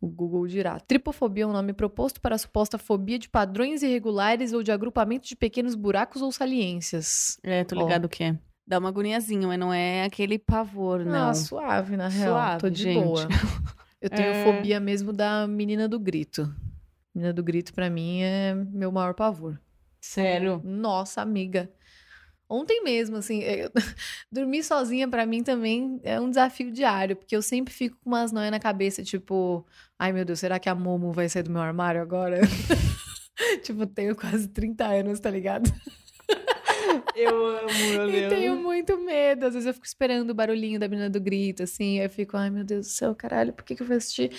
[0.00, 0.80] O Google dirá.
[0.80, 5.28] Tripofobia é um nome proposto para a suposta fobia de padrões irregulares ou de agrupamento
[5.28, 7.38] de pequenos buracos ou saliências.
[7.42, 8.38] É, tô ligado o que é.
[8.66, 11.28] Dá uma agoniazinha, mas não é aquele pavor, não.
[11.28, 12.32] Ah, suave, na real.
[12.34, 13.04] Suave, Tô de gente.
[13.04, 13.28] boa.
[14.00, 14.44] Eu tenho É.
[14.44, 16.50] fobia mesmo da menina do grito.
[17.14, 19.58] Menina do grito, pra mim, é meu maior pavor.
[20.06, 20.60] Sério.
[20.64, 21.70] Nossa, amiga.
[22.48, 23.70] Ontem mesmo, assim, eu-
[24.30, 28.30] dormir sozinha pra mim também é um desafio diário, porque eu sempre fico com umas
[28.30, 29.66] noias na cabeça, tipo,
[29.98, 32.40] ai meu Deus, será que a Momo vai sair do meu armário agora?
[33.64, 35.70] tipo, eu tenho quase 30 anos, tá ligado?
[37.14, 37.72] Eu amo,
[38.08, 39.46] meu E tenho muito medo.
[39.46, 41.98] Às vezes eu fico esperando o barulhinho da menina do grito, assim.
[41.98, 44.30] Aí eu fico, ai meu Deus do céu, caralho, por que, que eu fui assistir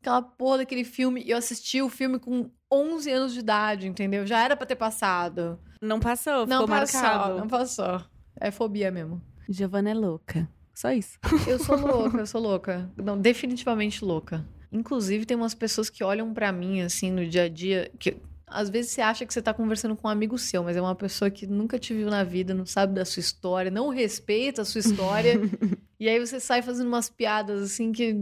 [0.00, 1.22] aquela porra daquele filme?
[1.24, 4.26] E eu assisti o filme com 11 anos de idade, entendeu?
[4.26, 5.58] Já era pra ter passado.
[5.80, 7.38] Não passou, não ficou passou, marcado.
[7.38, 8.00] não passou.
[8.40, 9.22] É fobia mesmo.
[9.48, 10.48] Giovana é louca.
[10.74, 11.18] Só isso.
[11.46, 12.90] Eu sou louca, eu sou louca.
[12.96, 14.46] Não, definitivamente louca.
[14.70, 18.68] Inclusive, tem umas pessoas que olham pra mim, assim, no dia a dia, que às
[18.70, 21.30] vezes você acha que você tá conversando com um amigo seu, mas é uma pessoa
[21.30, 24.80] que nunca te viu na vida, não sabe da sua história, não respeita a sua
[24.80, 25.40] história.
[26.00, 28.12] e aí você sai fazendo umas piadas, assim, que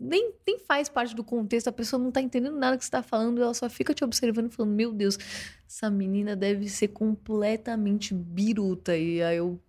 [0.00, 3.02] nem, nem faz parte do contexto, a pessoa não tá entendendo nada que você tá
[3.02, 5.18] falando, ela só fica te observando e falando, meu Deus,
[5.66, 8.96] essa menina deve ser completamente biruta.
[8.96, 9.60] E aí eu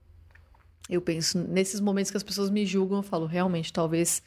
[0.89, 4.23] eu penso, nesses momentos que as pessoas me julgam, eu falo, realmente, talvez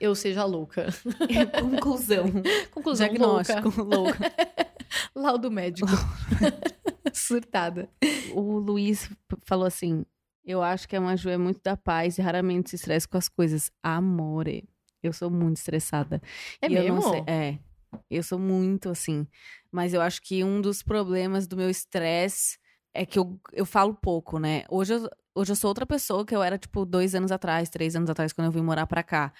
[0.00, 0.88] eu seja louca.
[1.60, 2.24] Conclusão.
[2.72, 3.68] Conclusão, Diagnóstico.
[3.80, 3.96] louca.
[3.96, 4.32] Louca.
[5.14, 5.88] Laudo médico.
[7.12, 7.88] Surtada.
[8.32, 9.08] O Luiz
[9.44, 10.04] falou assim:
[10.44, 13.28] Eu acho que a Maju é muito da paz e raramente se estressa com as
[13.28, 13.70] coisas.
[13.82, 14.68] Amore.
[15.02, 16.20] Eu sou muito estressada.
[16.60, 17.02] É E eu mesmo?
[17.02, 17.58] sei- é.
[18.10, 19.26] Eu sou muito assim.
[19.72, 22.58] Mas eu acho que um dos problemas do meu estresse
[22.92, 24.64] é que eu, eu falo pouco, né?
[24.68, 27.96] Hoje eu, hoje eu sou outra pessoa que eu era, tipo, dois anos atrás, três
[27.96, 29.32] anos atrás, quando eu vim morar pra cá.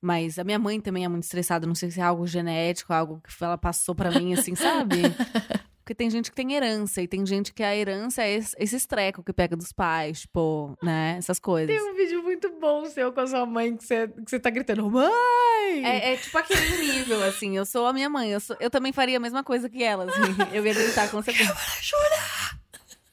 [0.00, 1.66] Mas a minha mãe também é muito estressada.
[1.66, 5.02] Não sei se é algo genético, algo que ela passou pra mim, assim, sabe?
[5.82, 8.76] porque tem gente que tem herança e tem gente que a herança é esse, esse
[8.76, 11.16] estreco que pega dos pais, tipo, né?
[11.18, 11.76] Essas coisas.
[11.76, 14.48] Tem um vídeo muito bom seu com a sua mãe que você, que você tá
[14.50, 15.10] gritando, mãe!
[15.84, 17.56] É, é tipo aquele nível, assim.
[17.56, 18.30] Eu sou a minha mãe.
[18.30, 20.20] Eu, sou- eu também faria a mesma coisa que ela, assim.
[20.54, 21.54] Eu ia gritar com certeza.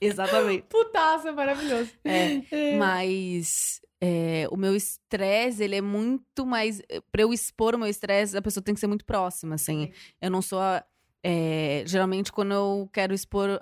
[0.01, 0.63] Exatamente.
[0.69, 1.91] Putaça, maravilhoso.
[2.05, 2.41] É,
[2.77, 6.81] mas é, o meu estresse, ele é muito mais.
[7.11, 9.91] Pra eu expor o meu estresse, a pessoa tem que ser muito próxima, assim.
[10.21, 10.83] Eu não sou a.
[11.23, 13.59] é, geralmente, quando eu quero expor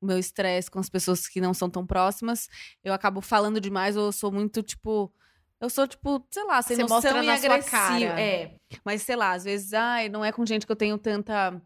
[0.00, 2.48] o meu estresse com as pessoas que não são tão próximas,
[2.82, 5.12] eu acabo falando demais ou eu sou muito, tipo.
[5.58, 8.20] Eu sou, tipo, sei lá, sem Você noção e agressiva.
[8.20, 8.56] É.
[8.84, 11.62] Mas, sei lá, às vezes, ai, não é com gente que eu tenho tanta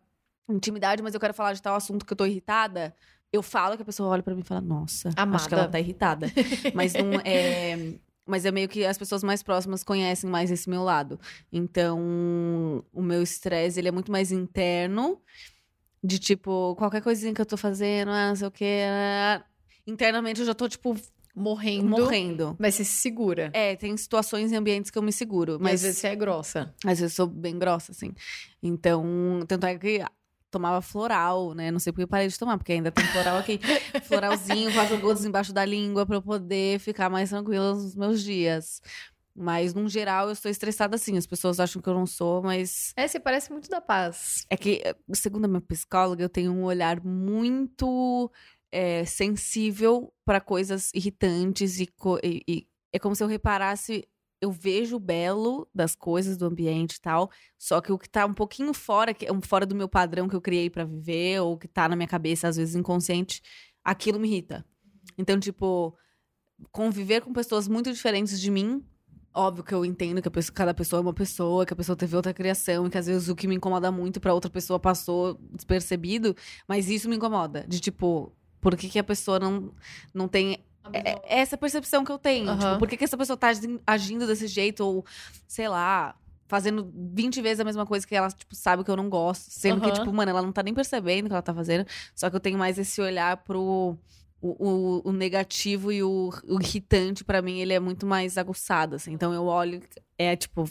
[0.48, 2.94] intimidade, mas eu quero falar de tal assunto que eu tô irritada.
[3.32, 5.56] Eu falo que a pessoa olha pra mim e fala, nossa, acho que Amada.
[5.56, 6.26] ela tá irritada.
[6.74, 7.94] Mas não é.
[8.30, 11.18] Mas é meio que as pessoas mais próximas conhecem mais esse meu lado.
[11.52, 15.20] Então, o meu estresse, ele é muito mais interno.
[16.02, 18.80] De tipo, qualquer coisinha que eu tô fazendo, ah, não sei o quê.
[18.88, 19.44] ah,
[19.86, 20.96] Internamente eu já tô, tipo,
[21.34, 21.86] Morrendo.
[21.88, 22.56] morrendo.
[22.58, 23.50] Mas você se segura.
[23.52, 25.58] É, tem situações e ambientes que eu me seguro.
[25.60, 26.74] Mas às Mas vezes você é grossa.
[26.84, 28.12] às vezes eu sou bem grossa, assim.
[28.62, 29.04] Então,
[29.46, 30.02] tanto é que
[30.50, 31.70] tomava floral, né?
[31.70, 33.58] Não sei porque eu parei de tomar, porque ainda tem floral aqui.
[34.04, 38.80] Floralzinho, quatro gotas embaixo da língua pra eu poder ficar mais tranquila nos meus dias.
[39.34, 41.16] Mas, no geral, eu estou estressada assim.
[41.16, 44.44] As pessoas acham que eu não sou, mas É, você parece muito da paz.
[44.50, 48.30] é que, eh, segundo a minha psicóloga, eu tenho um olhar muito
[48.72, 54.04] eh, sensível para coisas irritantes e, co- e- e é como se eu reparasse.
[54.40, 58.24] Eu vejo o belo das coisas, do ambiente e tal, só que o que tá
[58.24, 61.68] um pouquinho fora, é fora do meu padrão que eu criei pra viver, ou que
[61.68, 63.42] tá na minha cabeça, às vezes inconsciente,
[63.84, 64.64] aquilo me irrita.
[65.18, 65.94] Então, tipo,
[66.72, 68.82] conviver com pessoas muito diferentes de mim.
[69.32, 72.16] Óbvio que eu entendo que pessoa- cada pessoa é uma pessoa, que a pessoa teve
[72.16, 75.38] outra criação e que às vezes o que me incomoda muito pra outra pessoa passou
[75.52, 76.34] despercebido,
[76.66, 77.64] mas isso me incomoda.
[77.68, 79.72] De tipo, por que, que a pessoa não,
[80.12, 82.48] não tem é, é essa percepção que eu tenho?
[82.50, 82.58] Aham.
[82.58, 84.84] Tipo, por que, que essa pessoa tá agi- agindo desse jeito?
[84.84, 85.04] Ou,
[85.46, 86.14] sei lá,
[86.48, 89.50] fazendo 20 vezes a mesma coisa que ela, tipo, sabe que eu não gosto.
[89.50, 89.94] Sendo que, Aham.
[89.94, 91.86] tipo, mano, ela não tá nem percebendo o que ela tá fazendo.
[92.14, 93.96] Só que eu tenho mais esse olhar pro.
[94.42, 98.96] O, o, o negativo e o, o irritante, pra mim, ele é muito mais aguçado,
[98.96, 99.12] assim.
[99.12, 99.82] Então eu olho,
[100.18, 100.64] é tipo.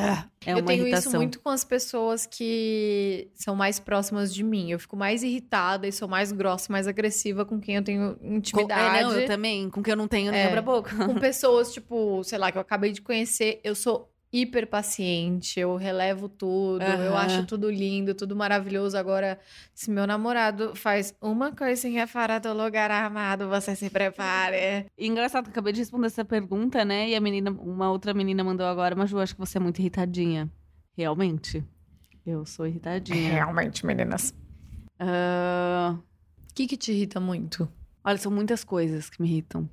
[0.00, 1.10] Ah, é eu tenho irritação.
[1.12, 4.70] isso muito com as pessoas que são mais próximas de mim.
[4.70, 8.34] Eu fico mais irritada e sou mais grossa, mais agressiva com quem eu tenho Com-
[8.36, 8.98] intimidade.
[8.98, 9.68] É, não, eu também.
[9.70, 10.46] Com que eu não tenho, nem É.
[10.46, 10.94] abro a boca.
[11.06, 15.76] com pessoas, tipo, sei lá, que eu acabei de conhecer, eu sou hiper paciente, eu
[15.76, 17.24] relevo tudo, eu Aham.
[17.24, 18.96] acho tudo lindo, tudo maravilhoso.
[18.96, 19.38] Agora,
[19.74, 24.86] se meu namorado faz uma coisinha fora do lugar amado, você se prepare.
[24.98, 27.08] Engraçado, eu acabei de responder essa pergunta, né?
[27.08, 29.78] E a menina, uma outra menina mandou agora, mas Ju, acho que você é muito
[29.80, 30.50] irritadinha.
[30.96, 31.64] Realmente?
[32.24, 33.34] Eu sou irritadinha.
[33.34, 34.34] Realmente, meninas.
[34.98, 35.96] Ah,
[36.50, 37.68] O que que te irrita muito?
[38.04, 39.68] olha, são muitas coisas que me irritam.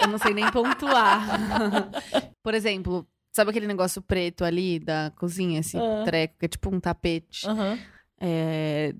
[0.00, 1.20] Eu não sei nem pontuar.
[2.42, 6.02] Por exemplo, sabe aquele negócio preto ali da cozinha, esse Ah.
[6.04, 7.46] treco, que é tipo um tapete?
[7.48, 7.78] Aham.
[8.20, 8.94] É,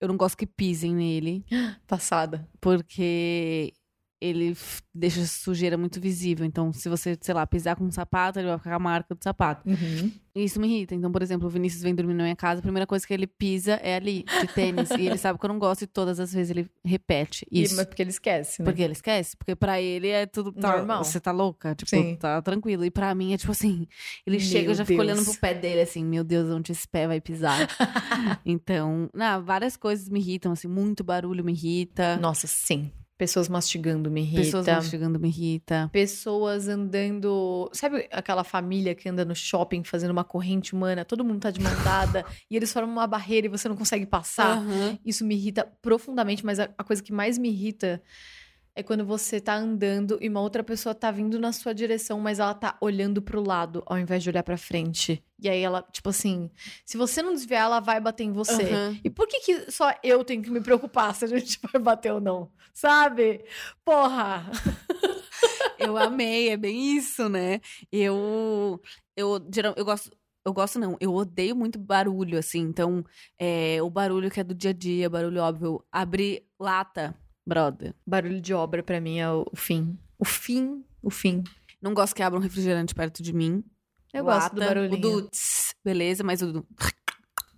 [0.00, 1.44] Eu não gosto que pisem nele.
[1.86, 2.48] Passada.
[2.60, 3.72] porque
[4.22, 4.56] ele
[4.94, 6.44] deixa sujeira muito visível.
[6.46, 9.14] Então, se você, sei lá, pisar com um sapato, ele vai ficar com a marca
[9.14, 9.68] do sapato.
[9.68, 10.12] Uhum.
[10.34, 10.94] E isso me irrita.
[10.94, 13.26] Então, por exemplo, o Vinícius vem dormir na minha casa, a primeira coisa que ele
[13.26, 14.90] pisa é ali, de tênis.
[14.90, 17.76] e ele sabe que eu não gosto e todas as vezes ele repete E- isso.
[17.76, 18.64] mas porque ele esquece, né?
[18.64, 19.36] Porque ele esquece.
[19.36, 21.04] Porque pra ele é tudo tá- Normal.
[21.04, 21.74] Você tá louca?
[21.74, 22.16] Tipo, Sim.
[22.16, 22.84] tá tranquilo.
[22.84, 23.86] E pra mim é tipo assim:
[24.26, 25.12] ele Meu chega, eu já fico Deus.
[25.18, 27.58] olhando pro pé dele assim: meu Deus, onde esse pé vai pisar?
[28.44, 32.16] então, não, várias coisas me irritam, assim, muito barulho me irrita.
[32.16, 32.90] Nossa, sim.
[33.18, 34.42] Pessoas mastigando me irrita.
[34.42, 35.88] Pessoas mastigando me irrita.
[35.92, 37.70] pessoas andando.
[37.72, 41.04] Sabe aquela família que anda no shopping fazendo uma corrente humana?
[41.04, 44.06] Todo mundo tá de mão dada e eles formam uma barreira e você não consegue
[44.06, 44.58] passar.
[44.58, 44.98] Aham.
[45.04, 48.02] Isso me irrita profundamente, mas a, a coisa que mais me irrita
[48.74, 52.38] é quando você tá andando e uma outra pessoa tá vindo na sua direção, mas
[52.38, 55.22] ela tá olhando pro lado ao invés de olhar pra frente.
[55.38, 56.50] E aí ela, tipo assim,
[56.84, 58.72] se você não desviar, ela vai bater em você.
[58.72, 59.00] Aham.
[59.04, 62.12] E por que, que só eu tenho que me preocupar se a gente vai bater
[62.12, 62.50] ou não?
[62.72, 63.44] Sabe?
[63.84, 64.50] Porra!
[65.78, 67.60] Eu amei, é bem isso, né?
[67.90, 68.80] Eu,
[69.16, 70.10] eu, geral, eu gosto,
[70.44, 72.60] eu gosto não, eu odeio muito barulho, assim.
[72.60, 73.04] Então,
[73.36, 77.94] é, o barulho que é do dia a dia, barulho óbvio, abrir lata, brother.
[78.06, 79.98] Barulho de obra pra mim é o fim.
[80.18, 81.42] O fim, o fim.
[81.80, 83.64] Não gosto que abra um refrigerante perto de mim.
[84.12, 84.98] Eu gosto do Lata, barulhinho.
[84.98, 86.66] O do tss, beleza, mas o do...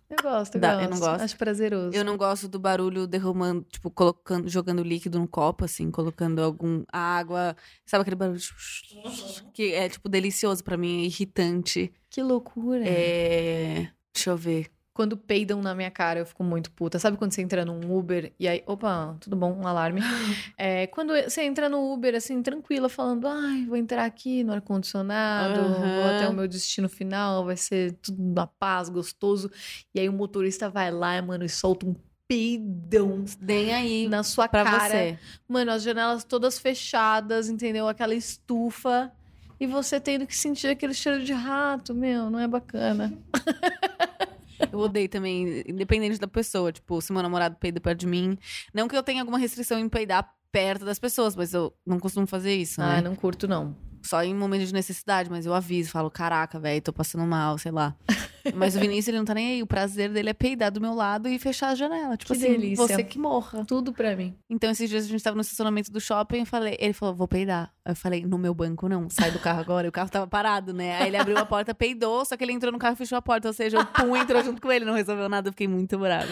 [0.08, 0.84] Eu gosto, eu Dá, gosto.
[0.84, 1.22] eu não gosto.
[1.22, 1.96] Acho prazeroso.
[1.96, 6.84] Eu não gosto do barulho derramando, tipo, colocando, jogando líquido no copo, assim, colocando algum
[6.92, 7.56] água.
[7.84, 11.92] Sabe aquele barulho tipo, que é, tipo, delicioso pra mim, é irritante.
[12.08, 12.84] Que loucura.
[12.86, 13.90] É...
[14.14, 14.70] Deixa eu ver.
[14.94, 17.00] Quando peidam na minha cara, eu fico muito puta.
[17.00, 18.62] Sabe quando você entra num Uber e aí.
[18.64, 19.52] Opa, tudo bom?
[19.52, 20.00] Um alarme.
[20.56, 25.60] É, quando você entra no Uber, assim, tranquila, falando: ai, vou entrar aqui no ar-condicionado,
[25.60, 25.94] Aham.
[25.96, 29.50] vou até o meu destino final, vai ser tudo na paz, gostoso.
[29.92, 31.96] E aí o motorista vai lá, mano, e solta um
[32.28, 34.88] peidão Nem aí na sua pra cara.
[34.88, 35.18] você.
[35.48, 37.88] Mano, as janelas todas fechadas, entendeu?
[37.88, 39.10] Aquela estufa.
[39.58, 43.12] E você tendo que sentir aquele cheiro de rato, meu, não é bacana.
[44.72, 46.72] Eu odeio também, independente da pessoa.
[46.72, 48.38] Tipo, se meu namorado peida perto de mim.
[48.72, 52.26] Não que eu tenha alguma restrição em peidar perto das pessoas, mas eu não costumo
[52.26, 53.00] fazer isso, Ah, né?
[53.02, 53.76] não curto, não.
[54.04, 57.72] Só em momentos de necessidade, mas eu aviso, falo, caraca, velho, tô passando mal, sei
[57.72, 57.96] lá.
[58.54, 59.62] Mas o Vinícius, ele não tá nem aí.
[59.62, 62.14] O prazer dele é peidar do meu lado e fechar a janela.
[62.14, 62.86] Tipo Que assim, delícia.
[62.86, 63.64] você que morra.
[63.64, 64.36] Tudo pra mim.
[64.50, 67.26] Então, esses dias a gente tava no estacionamento do shopping eu falei, ele falou, vou
[67.26, 67.72] peidar.
[67.82, 69.86] Aí Eu falei, no meu banco não, sai do carro agora.
[69.86, 70.98] E o carro tava parado, né?
[71.00, 73.22] Aí ele abriu a porta, peidou, só que ele entrou no carro e fechou a
[73.22, 73.48] porta.
[73.48, 76.26] Ou seja, o pum entrou junto com ele, não resolveu nada, eu fiquei muito brava.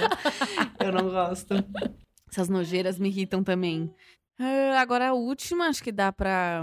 [0.79, 1.55] Eu não gosto.
[2.31, 3.91] Essas nojeiras me irritam também.
[4.39, 6.63] Ah, agora a última, acho que dá pra.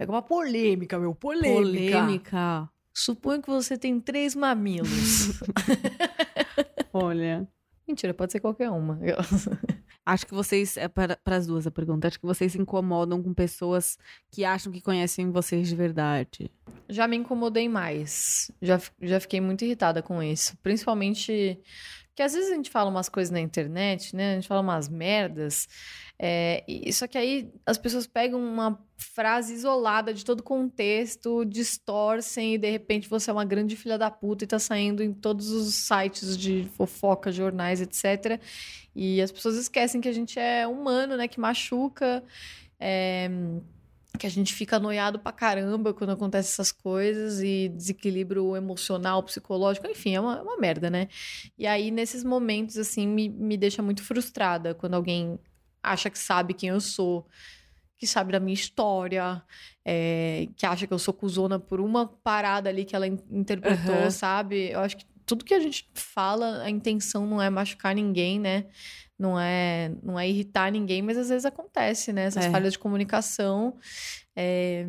[0.00, 1.14] Pega uma polêmica, meu.
[1.14, 2.66] Polêmica.
[2.90, 5.42] Suponho que você tem três mamilos.
[6.90, 7.46] Olha.
[7.86, 8.98] Mentira, pode ser qualquer uma.
[10.06, 13.34] Acho que vocês, é para as duas a pergunta, acho que vocês se incomodam com
[13.34, 13.98] pessoas
[14.30, 16.50] que acham que conhecem vocês de verdade.
[16.88, 18.50] Já me incomodei mais.
[18.60, 20.56] Já, já fiquei muito irritada com isso.
[20.62, 21.60] Principalmente
[22.14, 24.32] que às vezes a gente fala umas coisas na internet, né?
[24.32, 25.66] A gente fala umas merdas.
[26.18, 32.54] É, e, só que aí as pessoas pegam uma frase isolada de todo contexto, distorcem
[32.54, 35.50] e de repente você é uma grande filha da puta e tá saindo em todos
[35.50, 38.38] os sites de fofoca, jornais, etc.
[38.94, 41.26] E as pessoas esquecem que a gente é humano, né?
[41.26, 42.22] Que machuca.
[42.78, 43.30] É,
[44.18, 49.86] que a gente fica noiado pra caramba quando acontecem essas coisas e desequilíbrio emocional, psicológico,
[49.86, 51.08] enfim, é uma, é uma merda, né?
[51.58, 55.38] E aí, nesses momentos, assim, me, me deixa muito frustrada quando alguém
[55.82, 57.26] acha que sabe quem eu sou,
[57.96, 59.42] que sabe da minha história,
[59.84, 63.94] é, que acha que eu sou cuzona por uma parada ali que ela in- interpretou,
[63.94, 64.10] Aham.
[64.10, 64.70] sabe?
[64.70, 68.66] Eu acho que tudo que a gente fala, a intenção não é machucar ninguém, né?
[69.20, 72.22] Não é, não é irritar ninguém, mas às vezes acontece, né?
[72.24, 72.50] Essas É.
[72.50, 73.76] falhas de comunicação.
[74.34, 74.86] É,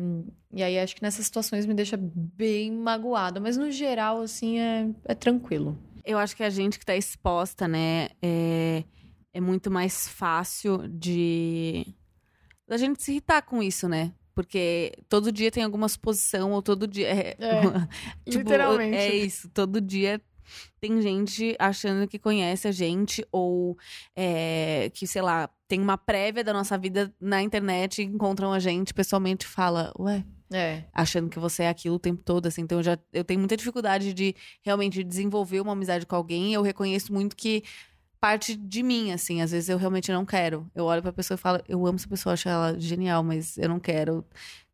[0.50, 3.38] e aí acho que nessas situações me deixa bem magoada.
[3.38, 5.78] Mas no geral, assim, é, é tranquilo.
[6.02, 8.84] Eu acho que a gente que tá exposta, né, é,
[9.34, 11.86] é muito mais fácil de.
[12.66, 14.12] da gente se irritar com isso, né?
[14.34, 17.06] Porque todo dia tem alguma suposição, ou todo dia.
[17.08, 17.36] É,
[18.24, 18.96] tipo, literalmente.
[18.96, 20.18] É isso, todo dia
[20.80, 23.76] tem gente achando que conhece a gente, ou
[24.16, 28.92] é, que, sei lá, tem uma prévia da nossa vida na internet, encontram a gente
[28.92, 30.84] pessoalmente e fala, ué, É.
[30.92, 32.60] achando que você é aquilo o tempo todo, assim.
[32.62, 36.50] Então eu já eu tenho muita dificuldade de realmente desenvolver uma amizade com alguém.
[36.50, 37.62] E eu reconheço muito que
[38.20, 39.40] parte de mim, assim.
[39.40, 40.70] Às vezes eu realmente não quero.
[40.74, 43.68] Eu olho pra pessoa e falo, eu amo essa pessoa, acho ela genial, mas eu
[43.68, 44.24] não quero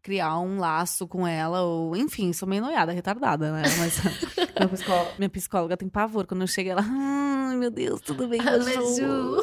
[0.08, 3.62] criar um laço com ela, ou enfim, sou meio noiada, retardada, né?
[3.78, 3.98] Mas
[4.56, 6.26] minha, psicóloga, minha psicóloga tem pavor.
[6.26, 9.36] Quando eu chego, ela, ai meu Deus, tudo bem, Ah, Maju?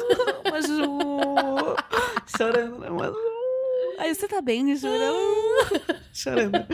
[0.50, 1.76] Maju.
[2.36, 3.14] Chorando, né, Maju?
[4.00, 4.88] Aí você tá bem, Ju?
[4.88, 5.16] Ela,
[6.12, 6.66] Chorando.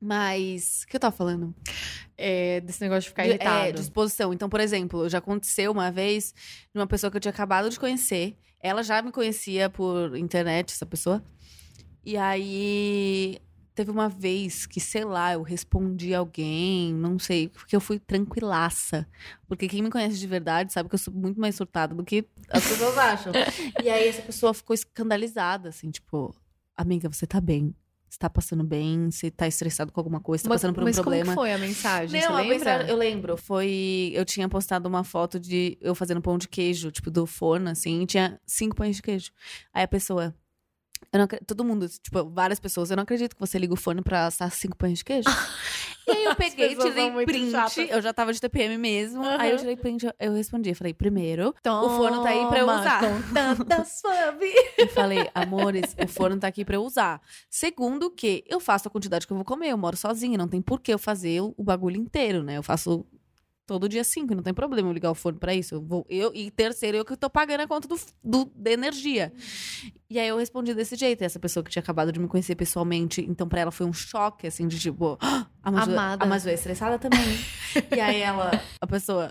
[0.00, 1.54] Mas, o que eu tava falando?
[2.16, 3.66] É, desse negócio de ficar De- irritado.
[3.68, 4.32] É, disposição.
[4.32, 6.32] Então, por exemplo, já aconteceu uma vez
[6.74, 8.34] de uma pessoa que eu tinha acabado de conhecer.
[8.62, 11.22] Ela já me conhecia por internet, essa pessoa.
[12.08, 13.38] E aí,
[13.74, 19.06] teve uma vez que, sei lá, eu respondi alguém, não sei, porque eu fui tranquilaça.
[19.46, 22.24] Porque quem me conhece de verdade sabe que eu sou muito mais surtada do que
[22.48, 23.32] as pessoas acham.
[23.84, 26.34] e aí, essa pessoa ficou escandalizada, assim, tipo,
[26.74, 27.74] amiga, você tá bem?
[28.08, 29.10] Você tá passando bem?
[29.10, 30.40] Você tá estressado com alguma coisa?
[30.40, 31.34] Você tá mas passando por um mas problema?
[31.34, 32.18] como que foi a mensagem?
[32.22, 32.54] Não, você lembra?
[32.56, 33.36] mensagem- eu lembro.
[33.36, 34.12] Foi.
[34.14, 38.00] Eu tinha postado uma foto de eu fazendo pão de queijo, tipo, do forno, assim,
[38.00, 39.30] e tinha cinco pães de queijo.
[39.74, 40.34] Aí a pessoa.
[41.12, 44.02] Eu não todo mundo, tipo, várias pessoas, eu não acredito que você liga o fone
[44.02, 45.28] pra assar cinco pães de queijo.
[46.06, 47.50] e aí eu peguei, tirei print.
[47.50, 47.90] chatas.
[47.90, 49.22] Eu já tava de TPM mesmo.
[49.24, 50.70] Aí eu tirei print, eu- eu respondi.
[50.70, 53.00] Eu falei, primeiro, o forno tá aí pra eu Toma usar.
[53.00, 54.52] Com tanta suave.
[54.76, 57.20] Eu falei, amores, o forno tá aqui pra eu usar.
[57.50, 60.60] Segundo que eu faço a quantidade que eu vou comer, eu moro sozinha, não tem
[60.60, 62.56] por que eu fazer o bagulho inteiro, né?
[62.58, 63.06] Eu faço
[63.68, 65.74] todo dia cinco, não tem problema eu ligar o forno pra isso.
[65.74, 69.30] Eu vou, eu, e terceiro, eu que tô pagando a conta do, do, da energia.
[70.08, 71.22] E aí eu respondi desse jeito.
[71.22, 74.46] Essa pessoa que tinha acabado de me conhecer pessoalmente, então pra ela foi um choque,
[74.46, 76.24] assim, de tipo, "Ah, a Maju, Amada.
[76.24, 77.20] a Maju é estressada também.
[77.94, 78.50] e aí ela,
[78.80, 79.30] a pessoa,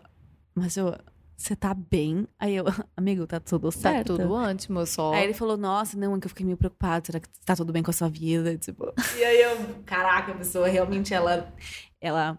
[0.54, 0.96] mas eu,
[1.36, 2.28] você tá bem?
[2.38, 4.18] Aí eu, amigo, tá tudo Tá certo.
[4.18, 5.16] tudo ótimo, só.
[5.16, 7.74] Aí ele falou, nossa, não, é que eu fiquei meio preocupado, será que tá tudo
[7.74, 8.56] bem com a sua vida?
[8.56, 11.52] Tipo, e aí eu, caraca, a pessoa realmente, ela,
[12.00, 12.38] ela,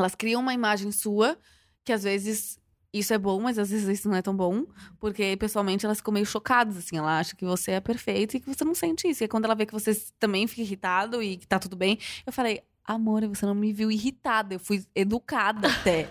[0.00, 1.38] elas criam uma imagem sua
[1.84, 2.58] que às vezes
[2.92, 4.64] isso é bom, mas às vezes isso não é tão bom,
[4.98, 8.46] porque pessoalmente elas ficam meio chocadas, assim, ela acha que você é perfeito e que
[8.52, 9.22] você não sente isso.
[9.22, 12.32] E quando ela vê que você também fica irritado e que tá tudo bem, eu
[12.32, 16.08] falei, amor, você não me viu irritada, eu fui educada até.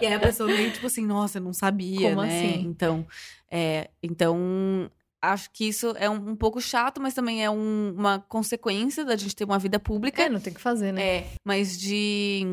[0.00, 2.28] e aí a pessoa meio tipo assim, nossa, eu não sabia, Como né?
[2.28, 2.62] assim?
[2.68, 3.04] Então,
[3.50, 4.88] é, então
[5.20, 9.16] acho que isso é um, um pouco chato, mas também é um- uma consequência da
[9.16, 10.22] gente ter uma vida pública.
[10.22, 11.02] É, não tem o que fazer, né?
[11.02, 12.46] É, mas de.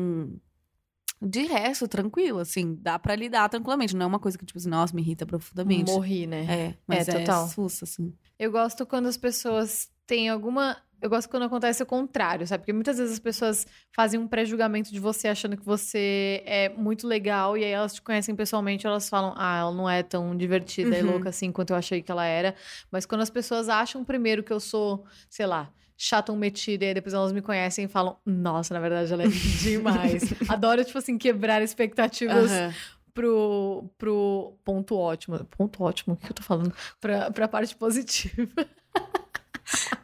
[1.20, 3.96] De resto, tranquilo, assim, dá pra lidar tranquilamente.
[3.96, 5.90] Não é uma coisa que, tipo assim, nossa, me irrita profundamente.
[5.90, 6.46] Morri, né?
[6.48, 7.48] É, mas é, total.
[7.48, 8.12] sussa, assim.
[8.38, 10.76] Eu gosto quando as pessoas têm alguma.
[11.00, 12.62] Eu gosto quando acontece o contrário, sabe?
[12.62, 13.64] Porque muitas vezes as pessoas
[13.94, 18.02] fazem um pré-julgamento de você achando que você é muito legal e aí elas te
[18.02, 21.12] conhecem pessoalmente elas falam, ah, ela não é tão divertida e Uhum.
[21.12, 22.52] louca assim quanto eu achei que ela era.
[22.90, 25.70] Mas quando as pessoas acham primeiro que eu sou, sei lá,
[26.00, 29.24] chata, um metida, e aí depois elas me conhecem e falam, nossa, na verdade ela
[29.24, 29.26] é
[29.60, 30.22] demais.
[30.48, 32.72] Adoro, tipo assim, quebrar expectativas Aham.
[33.12, 35.44] pro, pro ponto ótimo.
[35.46, 36.72] Ponto ótimo, o que eu tô falando?
[37.00, 38.48] Pra, pra parte positiva.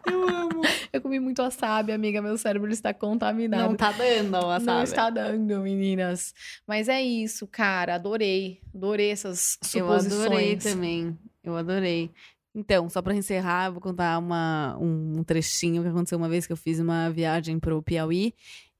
[0.07, 0.61] Eu amo.
[0.93, 2.21] Eu comi muito wasabi, amiga.
[2.21, 3.71] Meu cérebro está contaminado.
[3.71, 6.35] Não tá dando, ó, Não está dando, meninas.
[6.67, 7.95] Mas é isso, cara.
[7.95, 8.61] Adorei.
[8.75, 10.23] Adorei essas Eu suposições.
[10.27, 11.19] adorei também.
[11.43, 12.11] Eu adorei.
[12.55, 16.57] Então, só pra encerrar, vou contar uma, um trechinho que aconteceu uma vez que eu
[16.57, 18.33] fiz uma viagem pro Piauí.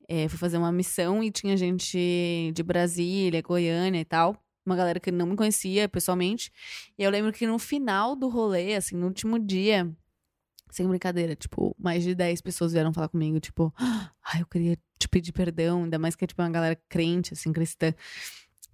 [0.09, 4.37] É, fui fazer uma missão e tinha gente de Brasília, Goiânia e tal.
[4.65, 6.53] Uma galera que não me conhecia pessoalmente.
[6.97, 9.91] E eu lembro que no final do rolê, assim, no último dia,
[10.71, 13.75] sem brincadeira, tipo, mais de 10 pessoas vieram falar comigo, tipo,
[14.23, 17.53] ai, eu queria te pedir perdão, ainda mais que é, tipo, uma galera crente, assim,
[17.53, 17.93] cristã.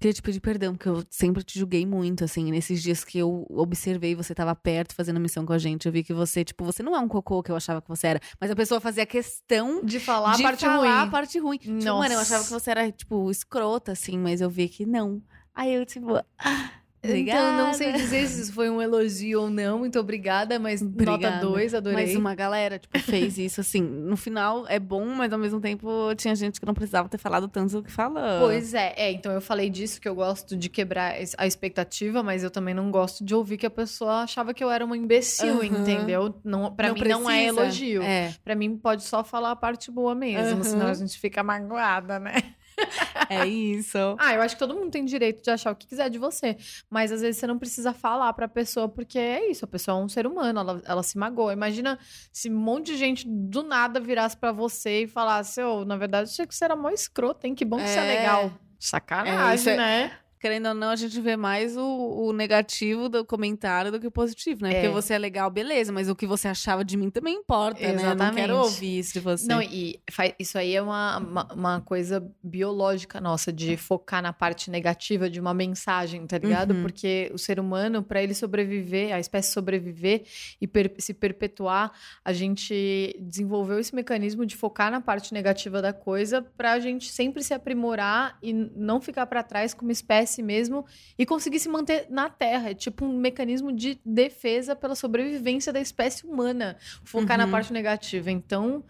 [0.01, 2.51] Queria te pedir perdão, porque eu sempre te julguei muito, assim.
[2.51, 5.85] Nesses dias que eu observei, você tava perto fazendo missão com a gente.
[5.85, 8.07] Eu vi que você, tipo, você não é um cocô que eu achava que você
[8.07, 8.21] era.
[8.41, 10.89] Mas a pessoa fazia questão De falar de a parte falar ruim.
[10.89, 11.59] a parte ruim.
[11.59, 12.21] Tipo, mano, eu Nossa.
[12.23, 15.23] achava que você era, tipo, escrota, assim, mas eu vi que não.
[15.55, 16.71] Aí eu, tipo, ah,
[17.03, 17.99] Então, não sei obrigada.
[17.99, 19.79] dizer se isso foi um elogio ou não.
[19.79, 21.41] Muito obrigada, mas nota Obrigada.
[21.47, 22.05] 2, adorei.
[22.07, 23.81] Mas uma galera, tipo, fez isso, assim.
[23.81, 27.49] No final é bom, mas ao mesmo tempo tinha gente que não precisava ter falado
[27.49, 28.21] tanto do que falou.
[28.41, 32.45] Pois é, é, então eu falei disso que eu gosto de quebrar a expectativa, mas
[32.45, 35.57] eu também não gosto de ouvir que a pessoa achava que eu era uma imbecil,
[35.63, 35.65] Aham.
[35.65, 36.35] entendeu?
[36.45, 37.61] Não, para Não mim não é precisa.
[37.63, 38.03] elogio.
[38.03, 40.65] É, Pra mim pode só falar a parte boa mesmo, Aham.
[40.65, 42.35] senão a gente fica magoada, né?
[43.29, 43.99] é isso.
[44.19, 46.57] Ah, eu acho que todo mundo tem direito de achar o que quiser de você,
[46.89, 50.03] mas às vezes você não precisa falar pra pessoa porque é isso, a pessoa é
[50.03, 51.53] um ser humano, ela, ela se magoa.
[51.53, 51.99] Imagina
[52.33, 56.31] se um monte de gente do nada virasse pra você e falasse, ô, na verdade,
[56.31, 57.55] achei que você era mó escroto, hein?
[57.55, 58.19] Que bom que você é É.
[58.19, 58.45] legal.
[58.47, 60.13] É, Sacanagem, isso é- né?
[60.41, 64.11] Querendo ou não, a gente vê mais o, o negativo do comentário do que o
[64.11, 64.71] positivo, né?
[64.71, 64.75] É.
[64.81, 67.91] Porque você é legal, beleza, mas o que você achava de mim também importa, né?
[67.91, 68.37] Eu não Exatamente.
[68.37, 69.47] quero ouvir isso de você.
[69.47, 70.01] Não, e
[70.39, 75.39] isso aí é uma, uma, uma coisa biológica nossa, de focar na parte negativa de
[75.39, 76.73] uma mensagem, tá ligado?
[76.73, 76.83] Uhum.
[76.83, 80.23] Porque o ser humano, pra ele sobreviver, a espécie sobreviver
[80.59, 81.93] e per- se perpetuar,
[82.25, 87.43] a gente desenvolveu esse mecanismo de focar na parte negativa da coisa pra gente sempre
[87.43, 90.85] se aprimorar e não ficar pra trás como espécie mesmo
[91.19, 92.71] e conseguir se manter na Terra.
[92.71, 97.51] É tipo um mecanismo de defesa pela sobrevivência da espécie humana, focar na Uhum.
[97.51, 98.31] parte negativa.
[98.31, 98.85] Então,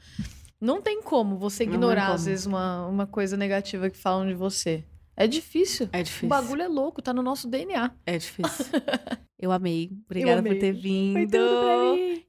[0.60, 2.14] não tem como você ignorar, como.
[2.16, 4.84] às vezes, uma, uma coisa negativa que falam de você.
[5.16, 5.88] É difícil.
[5.92, 6.28] É O difícil.
[6.28, 7.90] bagulho é louco, tá no nosso DNA.
[8.06, 8.66] É difícil.
[9.40, 9.90] Eu amei.
[10.04, 10.52] Obrigada amei.
[10.54, 11.36] por ter vindo.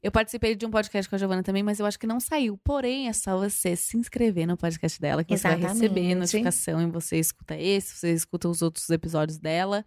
[0.01, 2.57] Eu participei de um podcast com a Giovana também, mas eu acho que não saiu.
[2.63, 5.81] Porém, é só você se inscrever no podcast dela, que você vai Exatamente.
[5.81, 9.83] receber notificação e você escuta esse, você escuta os outros episódios dela.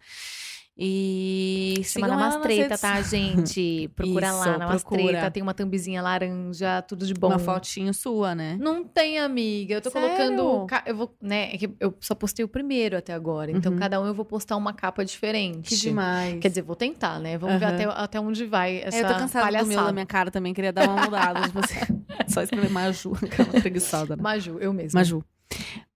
[0.77, 3.89] E Chama sigam na ela nas Mastreta, tá, gente?
[3.95, 4.67] Procura Isso, lá na.
[4.67, 5.31] Mastreta.
[5.31, 7.27] Tem uma thumbzinha laranja, tudo de bom.
[7.29, 8.57] Uma fotinho sua, né?
[8.59, 9.75] Não tem, amiga.
[9.75, 10.09] Eu tô Sério?
[10.09, 10.65] colocando.
[10.67, 11.53] ca- Eu vou, né?
[11.53, 13.51] é Eu só postei o primeiro até agora.
[13.51, 13.79] Então, Uhum.
[13.79, 15.69] cada um eu vou postar uma capa diferente.
[15.69, 16.39] Que demais.
[16.41, 17.37] Quer dizer, vou tentar, né?
[17.37, 17.75] Vamos ver Aham.
[17.75, 19.69] até, até onde vai essa É, eu tô cansada palhaçada.
[19.69, 21.41] do meu da minha cara também, queria dar uma mudada.
[21.43, 21.75] tipo assim,
[22.27, 24.21] só escrever Maju, aquela preguiçosa, né?
[24.23, 24.99] Maju, eu mesma.
[24.99, 25.23] Maju.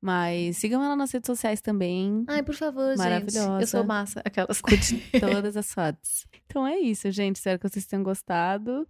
[0.01, 2.24] Mas sigam ela nas redes sociais também.
[2.28, 2.97] Ai, por favor, gente.
[2.99, 3.61] Maravilhosa.
[3.61, 4.22] Eu sou massa.
[4.24, 6.26] Aquelas Curte todas as fotos.
[6.45, 7.36] Então é isso, gente.
[7.38, 8.88] Espero que vocês tenham gostado.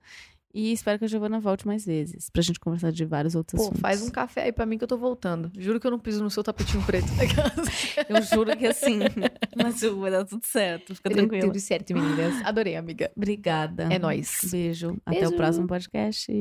[0.54, 2.30] E espero que a Giovana volte mais vezes.
[2.30, 3.82] Pra gente conversar de vários outros Pô, assuntos.
[3.82, 5.52] faz um café aí pra mim que eu tô voltando.
[5.58, 7.08] Juro que eu não piso no seu tapetinho preto.
[8.10, 9.00] Eu juro que assim.
[9.56, 10.96] Mas Ju, vai dar tudo certo.
[10.96, 11.46] Fica tranquila.
[11.48, 12.44] Tudo certo, meninas.
[12.44, 13.12] Adorei, amiga.
[13.16, 13.88] Obrigada.
[13.92, 14.40] É nóis.
[14.50, 14.98] Beijo.
[15.06, 15.34] Até Beijo.
[15.34, 16.32] o próximo podcast.